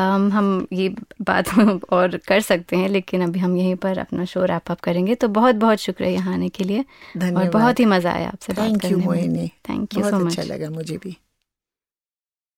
[0.01, 0.88] um, हम ये
[1.22, 1.49] बात
[1.93, 5.28] और कर सकते हैं लेकिन अभी हम यहीं पर अपना शो रैप अप करेंगे। तो
[5.28, 6.84] बहुत बहुत शुक्रिया यहाँ आने के लिए।
[7.16, 10.70] और बहुत ही मज़ा आया आपसे बात करने में। थैंक यू सो मच अच्छा लगा
[10.70, 11.16] मुझे भी।